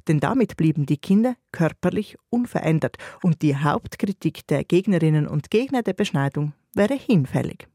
Denn 0.07 0.19
damit 0.19 0.57
blieben 0.57 0.85
die 0.85 0.97
Kinder 0.97 1.35
körperlich 1.51 2.17
unverändert 2.29 2.97
und 3.21 3.41
die 3.41 3.55
Hauptkritik 3.55 4.45
der 4.47 4.63
Gegnerinnen 4.63 5.27
und 5.27 5.49
Gegner 5.49 5.81
der 5.81 5.93
Beschneidung 5.93 6.53
wäre 6.73 6.93
hinfällig. 6.93 7.67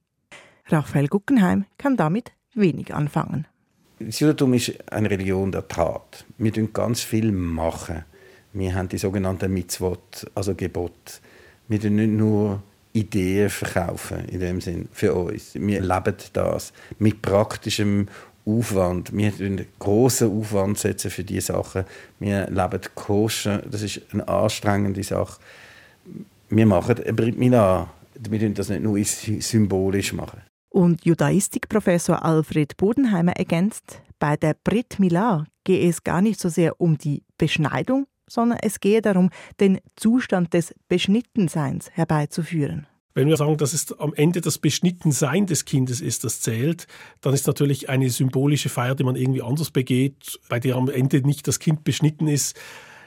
Raphael 0.67 1.09
Guggenheim 1.09 1.65
kann 1.79 1.97
damit 1.97 2.33
wenig 2.55 2.95
anfangen. 2.95 3.47
Das 3.99 4.21
Judentum 4.21 4.55
ist 4.55 4.93
eine 4.93 5.11
Religion 5.11 5.51
der 5.51 5.67
Tat. 5.67 6.25
Wir 6.37 6.53
tun 6.53 6.73
ganz 6.73 7.01
viel 7.01 7.33
machen. 7.33 8.05
Wir 8.53 8.75
haben 8.75 8.89
die 8.89 8.99
sogenannten 8.99 9.53
Mitzvot, 9.53 10.31
also 10.35 10.55
Gebot. 10.55 11.21
Wir 11.69 11.81
tun 11.81 11.97
nicht 11.97 12.11
nur 12.11 12.63
Ideen 12.93 13.51
verkaufen, 13.51 14.25
in 14.27 14.41
dem 14.41 14.61
Sinn, 14.61 14.89
für 14.93 15.15
uns. 15.15 15.55
Wir 15.55 15.81
leben 15.81 16.15
das 16.33 16.73
mit 16.99 17.23
praktischem 17.23 18.09
Aufwand. 18.47 19.13
Wir 19.13 19.31
setzen 19.31 19.67
großen 19.79 20.31
Aufwand 20.31 20.79
setzen 20.79 21.11
für 21.11 21.25
diese 21.25 21.53
Sachen. 21.53 21.85
Wir 22.19 22.49
leben 22.49 22.81
koscher. 22.95 23.63
Das 23.71 23.83
ist 23.83 24.01
eine 24.13 24.27
anstrengende 24.27 25.03
Sache. 25.03 25.39
Wir 26.49 26.67
machen 26.67 26.97
Brit 27.15 27.39
Milah. 27.39 27.91
Wir 28.15 28.41
tun 28.41 28.55
das 28.55 28.71
nicht 28.71 28.83
nur 28.83 28.99
symbolisch 29.05 30.13
machen. 30.13 30.41
Und 30.71 31.05
Judaistikprofessor 31.05 32.25
Alfred 32.25 32.77
Bodenheimer 32.77 33.33
ergänzt, 33.33 34.01
bei 34.19 34.37
der 34.37 34.55
Brit 34.55 34.99
Milah 34.99 35.47
gehe 35.65 35.89
es 35.89 36.03
gar 36.03 36.23
nicht 36.23 36.41
so 36.41 36.49
sehr 36.49 36.81
um 36.81 36.99
die 36.99 37.23
Beschneidung, 37.37 38.07
sondern 38.29 38.59
es 38.63 38.81
gehe 38.81 39.03
darum, 39.03 39.31
den 39.61 39.81
Zustand 39.97 40.55
des 40.55 40.75
Beschnittenseins 40.89 41.91
herbeizuführen. 41.91 42.87
Wenn 43.15 43.29
wir 43.29 43.37
sagen, 43.37 43.57
dass 43.57 43.73
es 43.73 43.99
am 43.99 44.15
Ende 44.15 44.41
das 44.41 44.59
Beschnittensein 44.59 45.47
des 45.47 45.65
Kindes 45.65 46.01
ist, 46.01 46.23
das 46.23 46.41
zählt, 46.41 46.87
dann 47.21 47.35
ist 47.35 47.49
natürlich 47.49 47.89
eine 47.89 48.11
symbolische 48.11 48.69
Feier, 48.69 48.95
die 48.95 49.03
man 49.03 49.17
irgendwie 49.17 49.43
anders 49.43 49.73
begeht, 49.73 50.39
bei 50.49 50.61
der 50.61 50.77
am 50.77 50.89
Ende 50.89 51.23
nicht 51.23 51.49
das 51.49 51.59
Kind 51.59 51.83
beschnitten 51.83 52.29
ist, 52.29 52.57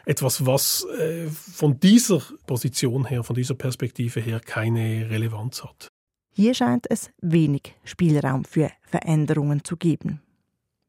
etwas, 0.05 0.45
was 0.45 0.85
äh, 0.99 1.27
von 1.29 1.79
dieser 1.79 2.21
Position 2.45 3.05
her, 3.05 3.23
von 3.23 3.35
dieser 3.35 3.55
Perspektive 3.55 4.19
her 4.19 4.41
keine 4.41 5.09
Relevanz 5.09 5.63
hat. 5.63 5.87
Hier 6.33 6.53
scheint 6.53 6.89
es 6.89 7.11
wenig 7.21 7.75
Spielraum 7.83 8.43
für 8.43 8.69
Veränderungen 8.81 9.63
zu 9.63 9.77
geben. 9.77 10.21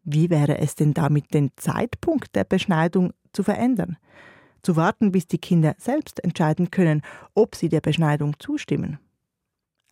Wie 0.04 0.30
wäre 0.30 0.58
es 0.58 0.74
denn 0.74 0.94
damit, 0.94 1.32
den 1.32 1.50
Zeitpunkt 1.56 2.34
der 2.34 2.44
Beschneidung 2.44 3.12
zu 3.32 3.42
verändern? 3.42 3.96
Zu 4.62 4.76
warten, 4.76 5.12
bis 5.12 5.26
die 5.26 5.38
Kinder 5.38 5.74
selbst 5.78 6.22
entscheiden 6.22 6.70
können, 6.70 7.02
ob 7.34 7.54
sie 7.54 7.68
der 7.68 7.80
Beschneidung 7.80 8.38
zustimmen? 8.38 8.98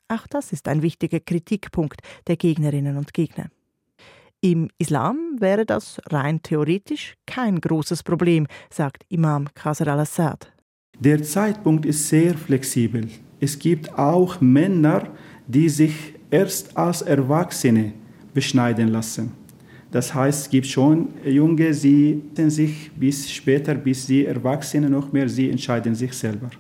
Auch 0.09 0.27
das 0.27 0.53
ist 0.53 0.69
ein 0.69 0.83
wichtiger 0.83 1.21
Kritikpunkt 1.21 2.01
der 2.27 2.37
Gegnerinnen 2.37 2.97
und 2.97 3.15
Gegner. 3.15 3.51
Im 4.41 4.71
Islam 4.79 5.37
wäre 5.39 5.67
das 5.67 6.01
rein 6.07 6.43
theoretisch 6.43 7.15
kein 7.27 7.61
großes 7.61 8.03
Problem, 8.03 8.47
sagt 8.71 9.05
Imam 9.09 9.53
Qasr 9.55 9.89
al-Assad. 9.89 10.51
Der 10.99 11.23
Zeitpunkt 11.23 11.85
ist 11.85 12.09
sehr 12.09 12.37
flexibel. 12.37 13.09
Es 13.39 13.59
gibt 13.59 13.99
auch 13.99 14.41
Männer, 14.41 15.09
die 15.47 15.69
sich 15.69 16.15
erst 16.31 16.77
als 16.77 17.03
Erwachsene 17.03 17.93
beschneiden 18.33 18.89
lassen. 18.89 19.33
Das 19.91 20.15
heißt, 20.15 20.43
es 20.43 20.51
gibt 20.51 20.67
schon 20.67 21.09
Junge, 21.25 21.75
sie 21.75 22.23
sich 22.35 22.93
bis 22.93 23.31
später, 23.31 23.75
bis 23.75 24.07
sie 24.07 24.25
Erwachsene 24.25 24.89
noch 24.89 25.13
mehr, 25.13 25.29
sie 25.29 25.51
entscheiden 25.51 25.95
sich 25.95 26.13
selber. 26.13 26.51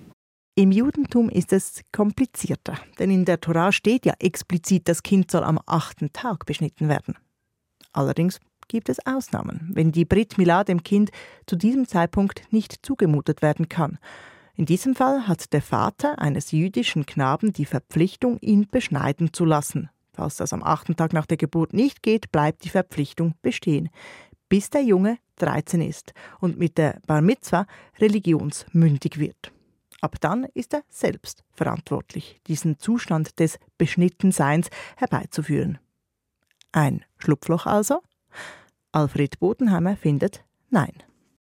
Im 0.56 0.72
Judentum 0.72 1.30
ist 1.30 1.52
es 1.52 1.80
komplizierter, 1.92 2.74
denn 2.98 3.10
in 3.10 3.24
der 3.24 3.40
Tora 3.40 3.70
steht 3.72 4.04
ja 4.04 4.14
explizit, 4.18 4.88
das 4.88 5.02
Kind 5.02 5.30
soll 5.30 5.44
am 5.44 5.60
achten 5.64 6.12
Tag 6.12 6.44
beschnitten 6.44 6.88
werden. 6.88 7.14
Allerdings 7.92 8.40
gibt 8.68 8.88
es 8.88 9.04
Ausnahmen, 9.06 9.70
wenn 9.72 9.92
die 9.92 10.04
Brit 10.04 10.36
Milah 10.38 10.64
dem 10.64 10.82
Kind 10.82 11.10
zu 11.46 11.56
diesem 11.56 11.86
Zeitpunkt 11.86 12.42
nicht 12.52 12.84
zugemutet 12.84 13.42
werden 13.42 13.68
kann. 13.68 13.98
In 14.54 14.66
diesem 14.66 14.94
Fall 14.94 15.26
hat 15.26 15.52
der 15.52 15.62
Vater 15.62 16.18
eines 16.18 16.50
jüdischen 16.50 17.06
Knaben 17.06 17.52
die 17.52 17.64
Verpflichtung, 17.64 18.38
ihn 18.40 18.66
beschneiden 18.70 19.32
zu 19.32 19.44
lassen. 19.44 19.88
Falls 20.12 20.36
das 20.36 20.52
am 20.52 20.62
achten 20.62 20.96
Tag 20.96 21.12
nach 21.12 21.26
der 21.26 21.36
Geburt 21.36 21.72
nicht 21.72 22.02
geht, 22.02 22.32
bleibt 22.32 22.64
die 22.64 22.68
Verpflichtung 22.68 23.34
bestehen, 23.42 23.88
bis 24.48 24.70
der 24.70 24.82
Junge 24.82 25.18
13 25.36 25.80
ist 25.80 26.12
und 26.40 26.58
mit 26.58 26.78
der 26.78 27.00
Bar 27.06 27.22
Mitzwa 27.22 27.66
religionsmündig 27.98 29.18
wird. 29.18 29.52
Ab 30.00 30.16
dann 30.20 30.44
ist 30.54 30.74
er 30.74 30.82
selbst 30.88 31.44
verantwortlich, 31.52 32.40
diesen 32.46 32.78
Zustand 32.78 33.38
des 33.38 33.58
Beschnittenseins 33.76 34.68
herbeizuführen. 34.96 35.78
Ein 36.72 37.04
Schlupfloch 37.18 37.66
also? 37.66 38.00
Alfred 38.92 39.38
Bodenheimer 39.38 39.96
findet 39.96 40.44
Nein. 40.70 40.94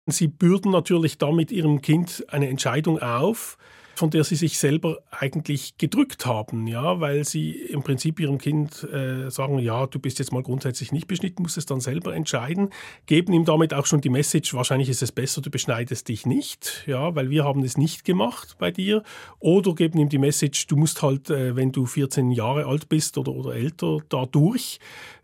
Sie 0.08 0.27
bürden 0.27 0.71
natürlich 0.71 1.17
damit 1.17 1.51
ihrem 1.51 1.82
Kind 1.82 2.25
eine 2.30 2.47
Entscheidung 2.47 2.99
auf, 2.99 3.58
von 3.97 4.10
der 4.10 4.23
sie 4.23 4.36
sich 4.36 4.60
selber 4.60 4.99
eigentlich 5.10 5.77
gedrückt 5.77 6.25
haben, 6.25 6.67
ja, 6.67 6.99
weil 6.99 7.25
sie 7.25 7.51
im 7.51 7.81
Prinzip 7.81 8.19
ihrem 8.19 8.38
Kind 8.38 8.83
äh, 8.83 9.29
sagen, 9.29 9.60
ja, 9.60 9.88
du 9.88 9.99
bist 9.99 10.19
jetzt 10.19 10.31
mal 10.31 10.43
grundsätzlich 10.43 10.91
nicht 10.91 11.07
beschnitten, 11.07 11.41
musst 11.41 11.57
es 11.57 11.65
dann 11.65 11.79
selber 11.79 12.15
entscheiden, 12.15 12.69
geben 13.07 13.33
ihm 13.33 13.45
damit 13.45 13.73
auch 13.73 13.86
schon 13.86 14.01
die 14.01 14.10
Message, 14.10 14.53
wahrscheinlich 14.53 14.89
ist 14.89 15.01
es 15.01 15.12
besser, 15.12 15.41
du 15.41 15.49
beschneidest 15.49 16.07
dich 16.07 16.25
nicht, 16.25 16.83
ja, 16.86 17.15
weil 17.15 17.29
wir 17.29 17.43
haben 17.43 17.63
es 17.63 17.77
nicht 17.77 18.05
gemacht 18.05 18.57
bei 18.60 18.71
dir, 18.71 19.03
oder 19.39 19.73
geben 19.73 19.99
ihm 19.99 20.10
die 20.10 20.19
Message, 20.19 20.67
du 20.67 20.75
musst 20.75 21.01
halt, 21.01 21.29
äh, 21.29 21.55
wenn 21.55 21.71
du 21.71 21.86
14 21.86 22.31
Jahre 22.31 22.65
alt 22.65 22.89
bist 22.89 23.17
oder, 23.17 23.31
oder 23.31 23.55
älter, 23.55 23.99
da 24.10 24.25
durch, 24.25 24.79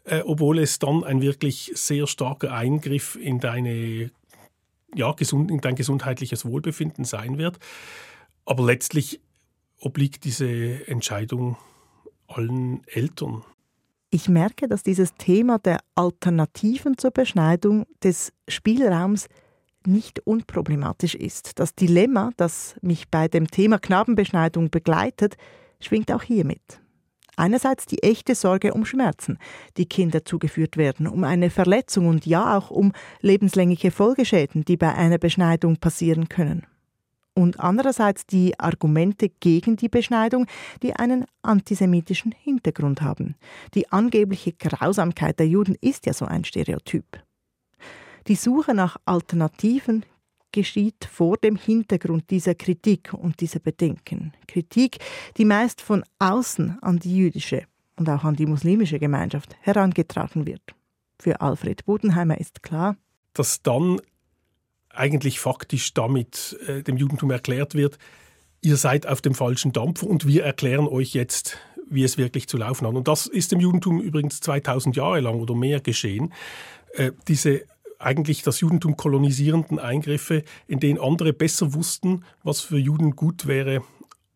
äh, 0.05 0.21
obwohl 0.25 0.59
es 0.59 0.79
dann 0.79 1.03
ein 1.03 1.21
wirklich 1.21 1.71
sehr 1.75 2.07
starker 2.07 2.51
Eingriff 2.53 3.17
in 3.21 3.39
deine 3.39 4.09
ja, 4.95 5.11
gesund, 5.11 5.51
in 5.51 5.59
dein 5.59 5.75
gesundheitliches 5.75 6.45
Wohlbefinden 6.45 7.05
sein 7.05 7.37
wird. 7.37 7.59
Aber 8.45 8.65
letztlich 8.65 9.21
obliegt 9.79 10.23
diese 10.23 10.87
Entscheidung 10.87 11.57
allen 12.27 12.85
Eltern. 12.87 13.43
Ich 14.09 14.29
merke, 14.29 14.67
dass 14.67 14.83
dieses 14.83 15.15
Thema 15.15 15.57
der 15.59 15.79
Alternativen 15.95 16.97
zur 16.97 17.11
Beschneidung 17.11 17.85
des 18.03 18.31
Spielraums 18.47 19.27
nicht 19.85 20.19
unproblematisch 20.25 21.15
ist. 21.15 21.59
Das 21.59 21.75
Dilemma, 21.75 22.31
das 22.37 22.75
mich 22.81 23.09
bei 23.09 23.27
dem 23.27 23.47
Thema 23.47 23.79
Knabenbeschneidung 23.79 24.69
begleitet, 24.69 25.35
schwingt 25.79 26.11
auch 26.11 26.23
hier 26.23 26.45
mit. 26.45 26.61
Einerseits 27.35 27.87
die 27.87 28.03
echte 28.03 28.35
Sorge 28.35 28.73
um 28.73 28.85
Schmerzen, 28.85 29.39
die 29.77 29.87
Kinder 29.87 30.23
zugeführt 30.23 30.77
werden, 30.77 31.07
um 31.07 31.23
eine 31.23 31.49
Verletzung 31.49 32.07
und 32.07 32.27
ja 32.27 32.55
auch 32.55 32.69
um 32.69 32.93
lebenslängliche 33.21 33.89
Folgeschäden, 33.89 34.63
die 34.63 34.77
bei 34.77 34.93
einer 34.93 35.17
Beschneidung 35.17 35.77
passieren 35.77 36.29
können 36.29 36.67
und 37.35 37.59
andererseits 37.59 38.25
die 38.25 38.59
Argumente 38.59 39.29
gegen 39.29 39.75
die 39.75 39.89
Beschneidung, 39.89 40.47
die 40.81 40.95
einen 40.95 41.25
antisemitischen 41.41 42.31
Hintergrund 42.31 43.01
haben. 43.01 43.35
Die 43.73 43.91
angebliche 43.91 44.53
Grausamkeit 44.53 45.39
der 45.39 45.47
Juden 45.47 45.75
ist 45.81 46.05
ja 46.05 46.13
so 46.13 46.25
ein 46.25 46.45
Stereotyp. 46.45 47.05
Die 48.27 48.35
Suche 48.35 48.73
nach 48.73 48.97
Alternativen 49.05 50.05
geschieht 50.51 51.05
vor 51.11 51.37
dem 51.37 51.57
Hintergrund 51.57 52.29
dieser 52.29 52.55
Kritik 52.55 53.13
und 53.13 53.41
dieser 53.41 53.59
Bedenken. 53.59 54.33
Kritik, 54.47 54.99
die 55.35 55.45
meist 55.45 55.81
von 55.81 56.03
außen 56.19 56.77
an 56.81 56.99
die 56.99 57.17
jüdische 57.17 57.63
und 57.97 58.09
auch 58.09 58.23
an 58.23 58.35
die 58.35 58.45
muslimische 58.45 58.99
Gemeinschaft 58.99 59.55
herangetragen 59.61 60.45
wird. 60.45 60.61
Für 61.19 61.41
Alfred 61.41 61.85
Bodenheimer 61.85 62.37
ist 62.37 62.63
klar, 62.63 62.95
dass 63.33 63.61
dann 63.61 63.99
eigentlich 64.93 65.39
faktisch 65.39 65.93
damit 65.93 66.57
äh, 66.67 66.83
dem 66.83 66.97
Judentum 66.97 67.31
erklärt 67.31 67.75
wird, 67.75 67.97
ihr 68.61 68.77
seid 68.77 69.07
auf 69.07 69.21
dem 69.21 69.33
falschen 69.33 69.73
Dampfer 69.73 70.07
und 70.07 70.25
wir 70.25 70.43
erklären 70.43 70.87
euch 70.87 71.13
jetzt, 71.13 71.57
wie 71.89 72.03
es 72.03 72.17
wirklich 72.17 72.47
zu 72.47 72.57
laufen 72.57 72.87
hat. 72.87 72.95
Und 72.95 73.07
das 73.07 73.27
ist 73.27 73.51
im 73.53 73.59
Judentum 73.59 73.99
übrigens 73.99 74.39
2000 74.39 74.95
Jahre 74.95 75.19
lang 75.19 75.39
oder 75.39 75.55
mehr 75.55 75.79
geschehen. 75.79 76.33
Äh, 76.93 77.11
diese 77.27 77.63
eigentlich 77.99 78.43
das 78.43 78.59
Judentum 78.59 78.97
kolonisierenden 78.97 79.79
Eingriffe, 79.79 80.43
in 80.67 80.79
denen 80.79 80.99
andere 80.99 81.33
besser 81.33 81.73
wussten, 81.73 82.23
was 82.43 82.59
für 82.61 82.77
Juden 82.77 83.15
gut 83.15 83.47
wäre, 83.47 83.81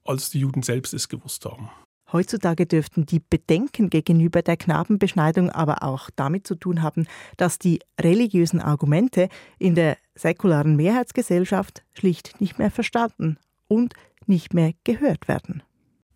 als 0.06 0.30
die 0.30 0.40
Juden 0.40 0.64
selbst 0.64 0.94
es 0.94 1.10
gewusst 1.10 1.46
haben. 1.46 1.70
Heutzutage 2.12 2.66
dürften 2.66 3.06
die 3.06 3.20
Bedenken 3.20 3.90
gegenüber 3.90 4.42
der 4.42 4.56
Knabenbeschneidung 4.56 5.50
aber 5.50 5.84
auch 5.84 6.10
damit 6.16 6.48
zu 6.48 6.56
tun 6.56 6.82
haben, 6.82 7.06
dass 7.36 7.60
die 7.60 7.80
religiösen 8.00 8.62
Argumente 8.62 9.28
in 9.60 9.76
der 9.76 9.98
säkularen 10.16 10.76
Mehrheitsgesellschaft 10.78 11.84
schlicht 11.94 12.40
nicht 12.40 12.60
mehr 12.60 12.72
verstanden 12.72 13.38
und 13.68 13.94
nicht 14.26 14.54
mehr 14.54 14.72
gehört 14.84 15.28
werden. 15.28 15.64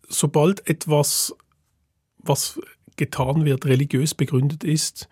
Sobald 0.08 0.66
etwas, 0.68 1.34
was 2.18 2.60
getan 2.96 3.44
wird, 3.44 3.66
religiös 3.66 4.14
begründet 4.14 4.64
ist, 4.64 5.08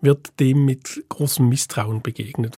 wird 0.00 0.38
dem 0.38 0.64
mit 0.64 1.04
großem 1.08 1.48
Misstrauen 1.48 2.02
begegnet. 2.02 2.54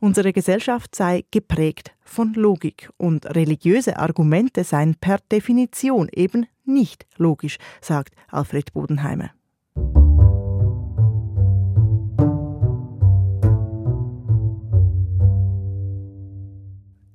Unsere 0.00 0.32
Gesellschaft 0.32 0.96
sei 0.96 1.24
geprägt 1.30 1.92
von 2.00 2.34
Logik 2.34 2.90
und 2.96 3.24
religiöse 3.36 3.98
Argumente 3.98 4.64
seien 4.64 4.96
per 4.96 5.18
Definition 5.30 6.08
eben 6.12 6.46
nicht 6.64 7.06
logisch, 7.16 7.58
sagt 7.80 8.14
Alfred 8.28 8.72
Bodenheimer. 8.72 9.30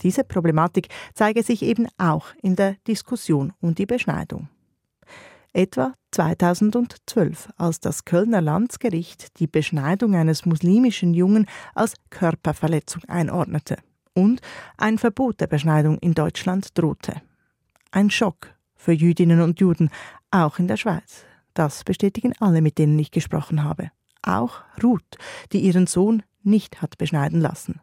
Diese 0.02 0.24
Problematik 0.24 0.90
zeige 1.14 1.44
sich 1.44 1.64
eben 1.64 1.88
auch 1.98 2.28
in 2.42 2.56
der 2.56 2.76
Diskussion 2.88 3.54
um 3.60 3.76
die 3.76 3.86
Beschneidung. 3.86 4.48
Etwa 5.54 5.94
2012, 6.12 7.50
als 7.58 7.80
das 7.80 8.06
Kölner 8.06 8.42
Landsgericht 8.42 9.40
die 9.40 9.48
Beschneidung 9.48 10.16
eines 10.16 10.46
muslimischen 10.46 11.14
Jungen 11.14 11.48
als 11.74 11.96
Körperverletzung 12.10 13.04
einordnete 13.06 13.78
und 14.14 14.42
ein 14.78 14.98
Verbot 14.98 15.42
der 15.42 15.48
Beschneidung 15.48 15.98
in 16.00 16.14
Deutschland 16.14 16.78
drohte. 16.78 17.22
Ein 17.92 18.10
Schock 18.12 18.57
für 18.78 18.94
Jüdinnen 18.94 19.42
und 19.42 19.60
Juden, 19.60 19.90
auch 20.32 20.60
in 20.60 20.68
der 20.68 20.78
Schweiz. 20.78 21.26
Das 21.54 21.84
bestätigen 21.84 22.34
alle, 22.40 22.62
mit 22.62 22.78
denen 22.78 22.98
ich 23.00 23.12
gesprochen 23.12 23.64
habe. 23.64 23.92
Auch 24.22 24.62
Ruth, 24.82 25.18
die 25.52 25.60
ihren 25.60 25.88
Sohn 25.88 26.24
nicht 26.44 26.82
hat 26.82 26.98
beschneiden 26.98 27.42
lassen. 27.42 27.82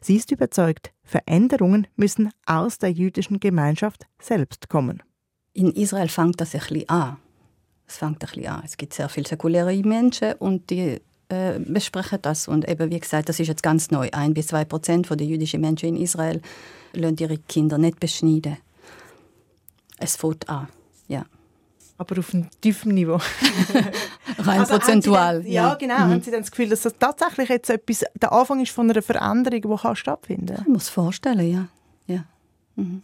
Sie 0.00 0.16
ist 0.16 0.30
überzeugt, 0.30 0.92
Veränderungen 1.02 1.86
müssen 1.96 2.30
aus 2.46 2.78
der 2.78 2.90
jüdischen 2.90 3.40
Gemeinschaft 3.40 4.06
selbst 4.20 4.68
kommen. 4.68 5.02
In 5.52 5.72
Israel 5.72 6.08
fängt 6.08 6.40
das 6.40 6.54
ein 6.54 6.60
bisschen 6.60 6.88
an. 6.88 7.16
Es 7.86 7.98
fängt 7.98 8.22
ein 8.22 8.26
bisschen 8.26 8.46
an. 8.46 8.62
Es 8.64 8.76
gibt 8.76 8.94
sehr 8.94 9.08
viele 9.08 9.28
säkuläre 9.28 9.74
Menschen 9.82 10.32
und 10.34 10.70
die 10.70 11.00
äh, 11.28 11.58
besprechen 11.58 12.18
das. 12.22 12.48
Und 12.48 12.68
eben, 12.68 12.90
wie 12.90 13.00
gesagt, 13.00 13.28
das 13.28 13.40
ist 13.40 13.48
jetzt 13.48 13.62
ganz 13.62 13.90
neu. 13.90 14.08
Ein 14.12 14.34
bis 14.34 14.48
zwei 14.48 14.64
Prozent 14.64 15.08
der 15.10 15.26
jüdischen 15.26 15.60
Menschen 15.60 15.90
in 15.90 15.96
Israel 15.96 16.40
lassen 16.92 17.16
ihre 17.18 17.38
Kinder 17.38 17.78
nicht 17.78 18.00
beschneiden. 18.00 18.56
Es 20.00 20.16
fängt 20.16 20.48
an, 20.48 20.68
ja. 21.08 21.24
Aber 21.98 22.18
auf 22.18 22.32
einem 22.32 22.48
tiefen 22.62 22.94
Niveau. 22.94 23.20
Rein 24.38 24.60
also 24.60 24.78
prozentual. 24.78 25.42
Dann, 25.42 25.52
ja, 25.52 25.68
ja, 25.68 25.74
genau. 25.74 25.94
Mhm. 25.96 26.10
Haben 26.10 26.22
Sie 26.22 26.30
dann 26.30 26.40
das 26.40 26.50
Gefühl, 26.50 26.70
dass 26.70 26.82
das 26.82 26.94
tatsächlich 26.98 27.50
jetzt 27.50 27.68
etwas, 27.68 28.04
der 28.14 28.32
Anfang 28.32 28.62
ist 28.62 28.72
von 28.72 28.90
einer 28.90 29.02
Veränderung, 29.02 29.60
die 29.60 29.82
kann 29.82 29.96
stattfinden 29.96 30.46
kann? 30.46 30.64
Ich 30.66 30.72
muss 30.72 30.88
vorstellen, 30.88 31.50
ja. 31.50 31.68
ja. 32.06 32.24
Mhm. 32.76 33.02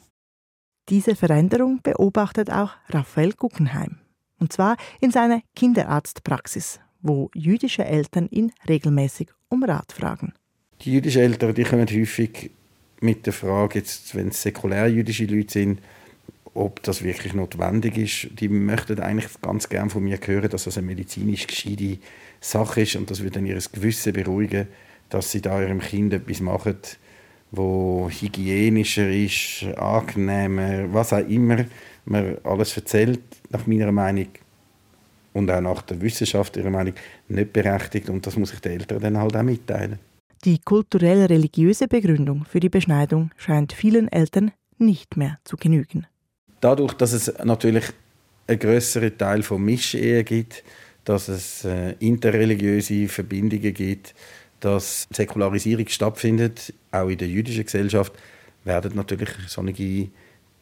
Diese 0.88 1.14
Veränderung 1.14 1.80
beobachtet 1.82 2.50
auch 2.50 2.70
Raphael 2.88 3.34
Guggenheim. 3.34 3.98
Und 4.38 4.52
zwar 4.52 4.76
in 5.00 5.10
seiner 5.10 5.42
Kinderarztpraxis, 5.54 6.80
wo 7.02 7.30
jüdische 7.34 7.84
Eltern 7.84 8.28
ihn 8.30 8.52
regelmäßig 8.66 9.28
um 9.48 9.62
Rat 9.62 9.92
fragen. 9.92 10.32
Die 10.82 10.92
jüdischen 10.92 11.22
Eltern 11.22 11.54
die 11.54 11.64
kommen 11.64 11.88
häufig 11.88 12.50
mit 13.00 13.26
der 13.26 13.32
Frage, 13.32 13.78
jetzt, 13.78 14.14
wenn 14.14 14.28
es 14.28 14.42
säkulär 14.42 14.88
jüdische 14.88 15.26
Leute 15.26 15.52
sind, 15.52 15.80
ob 16.56 16.82
das 16.82 17.04
wirklich 17.04 17.34
notwendig 17.34 17.98
ist. 17.98 18.40
Die 18.40 18.48
möchten 18.48 19.00
eigentlich 19.00 19.28
ganz 19.42 19.68
gern 19.68 19.90
von 19.90 20.02
mir 20.02 20.18
hören, 20.24 20.50
dass 20.50 20.64
das 20.64 20.78
eine 20.78 20.86
medizinisch 20.86 21.46
gescheite 21.46 21.98
Sache 22.40 22.82
ist 22.82 22.96
und 22.96 23.10
das 23.10 23.20
würde 23.20 23.32
dann 23.32 23.46
ihr 23.46 23.58
Gewissen 23.72 24.12
beruhigen, 24.12 24.68
dass 25.08 25.30
sie 25.30 25.40
da 25.40 25.60
ihrem 25.60 25.80
Kind 25.80 26.12
etwas 26.12 26.40
machen, 26.40 26.78
wo 27.50 28.08
hygienischer 28.10 29.08
ist, 29.08 29.64
angenehmer, 29.76 30.92
was 30.92 31.12
auch 31.12 31.28
immer 31.28 31.64
man 32.04 32.38
alles 32.44 32.76
erzählt, 32.76 33.20
nach 33.50 33.66
meiner 33.66 33.92
Meinung 33.92 34.28
und 35.32 35.50
auch 35.50 35.60
nach 35.60 35.82
der 35.82 36.00
Wissenschaft 36.00 36.56
ihrer 36.56 36.70
Meinung 36.70 36.94
nicht 37.28 37.52
berechtigt 37.52 38.08
und 38.08 38.26
das 38.26 38.36
muss 38.36 38.52
ich 38.52 38.60
den 38.60 38.72
Eltern 38.72 39.00
dann 39.00 39.18
halt 39.18 39.36
auch 39.36 39.42
mitteilen. 39.42 39.98
Die 40.44 40.58
kulturell-religiöse 40.58 41.88
Begründung 41.88 42.44
für 42.44 42.60
die 42.60 42.68
Beschneidung 42.68 43.30
scheint 43.36 43.72
vielen 43.72 44.08
Eltern 44.08 44.52
nicht 44.78 45.16
mehr 45.16 45.38
zu 45.44 45.56
genügen. 45.56 46.06
Dadurch, 46.60 46.94
dass 46.94 47.12
es 47.12 47.32
natürlich 47.44 47.84
einen 48.46 48.58
größeren 48.58 49.16
Teil 49.18 49.42
von 49.42 49.62
Mischehe 49.62 50.24
gibt, 50.24 50.62
dass 51.04 51.28
es 51.28 51.64
äh, 51.64 51.94
interreligiöse 52.00 53.08
Verbindungen 53.08 53.72
gibt, 53.74 54.14
dass 54.60 55.06
Säkularisierung 55.12 55.86
stattfindet, 55.88 56.72
auch 56.90 57.08
in 57.08 57.18
der 57.18 57.28
jüdischen 57.28 57.64
Gesellschaft, 57.64 58.12
werden 58.64 58.92
natürlich 58.94 59.28
solche 59.46 60.08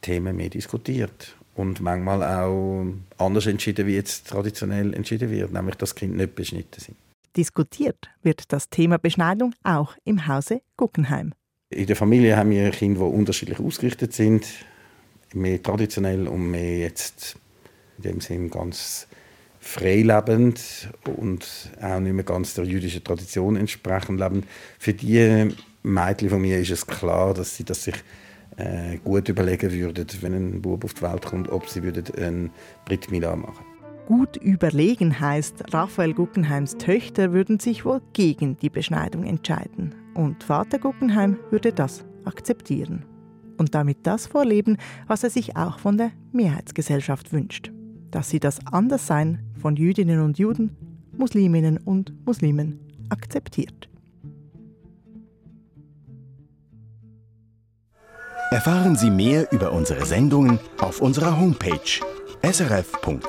Themen 0.00 0.36
mehr 0.36 0.50
diskutiert 0.50 1.36
und 1.54 1.80
manchmal 1.80 2.22
auch 2.22 2.86
anders 3.18 3.46
entschieden, 3.46 3.86
wie 3.86 3.94
jetzt 3.94 4.28
traditionell 4.28 4.92
entschieden 4.94 5.30
wird, 5.30 5.52
nämlich 5.52 5.76
dass 5.76 5.94
Kinder 5.94 6.16
nicht 6.16 6.34
beschnitten 6.34 6.80
sind. 6.80 6.96
Diskutiert 7.36 8.10
wird 8.22 8.52
das 8.52 8.68
Thema 8.68 8.98
Beschneidung 8.98 9.54
auch 9.64 9.96
im 10.04 10.26
Hause 10.28 10.60
Guggenheim. 10.76 11.32
In 11.70 11.86
der 11.86 11.96
Familie 11.96 12.36
haben 12.36 12.50
wir 12.50 12.70
Kinder, 12.70 13.00
die 13.00 13.16
unterschiedlich 13.16 13.58
ausgerichtet 13.58 14.12
sind, 14.12 14.46
mehr 15.34 15.62
traditionell 15.62 16.28
und 16.28 16.50
mehr 16.50 16.78
jetzt 16.78 17.36
in 17.98 18.02
dem 18.04 18.20
Sinn 18.20 18.50
ganz 18.50 19.06
freilebend 19.60 20.90
und 21.18 21.70
auch 21.80 22.00
nicht 22.00 22.12
mehr 22.12 22.24
ganz 22.24 22.54
der 22.54 22.64
jüdischen 22.64 23.02
Tradition 23.02 23.56
entsprechend 23.56 24.20
leben. 24.20 24.44
Für 24.78 24.92
die 24.92 25.54
Mädchen 25.82 26.30
von 26.30 26.40
mir 26.40 26.58
ist 26.58 26.70
es 26.70 26.86
klar, 26.86 27.32
dass 27.34 27.56
sie 27.56 27.64
das 27.64 27.84
sich 27.84 27.96
äh, 28.56 28.98
gut 28.98 29.28
überlegen 29.28 29.72
würden, 29.72 30.06
wenn 30.20 30.34
ein 30.34 30.62
Bub 30.62 30.84
auf 30.84 30.94
die 30.94 31.02
Welt 31.02 31.24
kommt, 31.24 31.48
ob 31.48 31.68
sie 31.68 31.82
würden 31.82 32.04
ein 32.18 32.50
Brit 32.84 33.10
Mila 33.10 33.34
machen. 33.34 33.64
Gut 34.06 34.36
überlegen 34.36 35.18
heißt, 35.18 35.72
Raphael 35.72 36.12
Guggenheims 36.12 36.76
Töchter 36.76 37.32
würden 37.32 37.58
sich 37.58 37.86
wohl 37.86 38.02
gegen 38.12 38.58
die 38.58 38.68
Beschneidung 38.68 39.24
entscheiden. 39.24 39.94
Und 40.12 40.44
Vater 40.44 40.78
Guggenheim 40.78 41.38
würde 41.50 41.72
das 41.72 42.04
akzeptieren. 42.26 43.06
Und 43.56 43.74
damit 43.74 43.98
das 44.06 44.26
vorleben, 44.26 44.78
was 45.06 45.24
er 45.24 45.30
sich 45.30 45.56
auch 45.56 45.78
von 45.78 45.96
der 45.96 46.10
Mehrheitsgesellschaft 46.32 47.32
wünscht. 47.32 47.70
Dass 48.10 48.30
sie 48.30 48.40
das 48.40 48.66
Anderssein 48.66 49.40
von 49.60 49.76
Jüdinnen 49.76 50.20
und 50.20 50.38
Juden, 50.38 50.76
Musliminnen 51.16 51.78
und 51.78 52.12
Muslimen 52.26 52.80
akzeptiert. 53.08 53.88
Erfahren 58.50 58.96
Sie 58.96 59.10
mehr 59.10 59.50
über 59.52 59.72
unsere 59.72 60.04
Sendungen 60.06 60.60
auf 60.78 61.00
unserer 61.00 61.40
Homepage 61.40 62.00
srf.ch-kultur. 62.42 63.24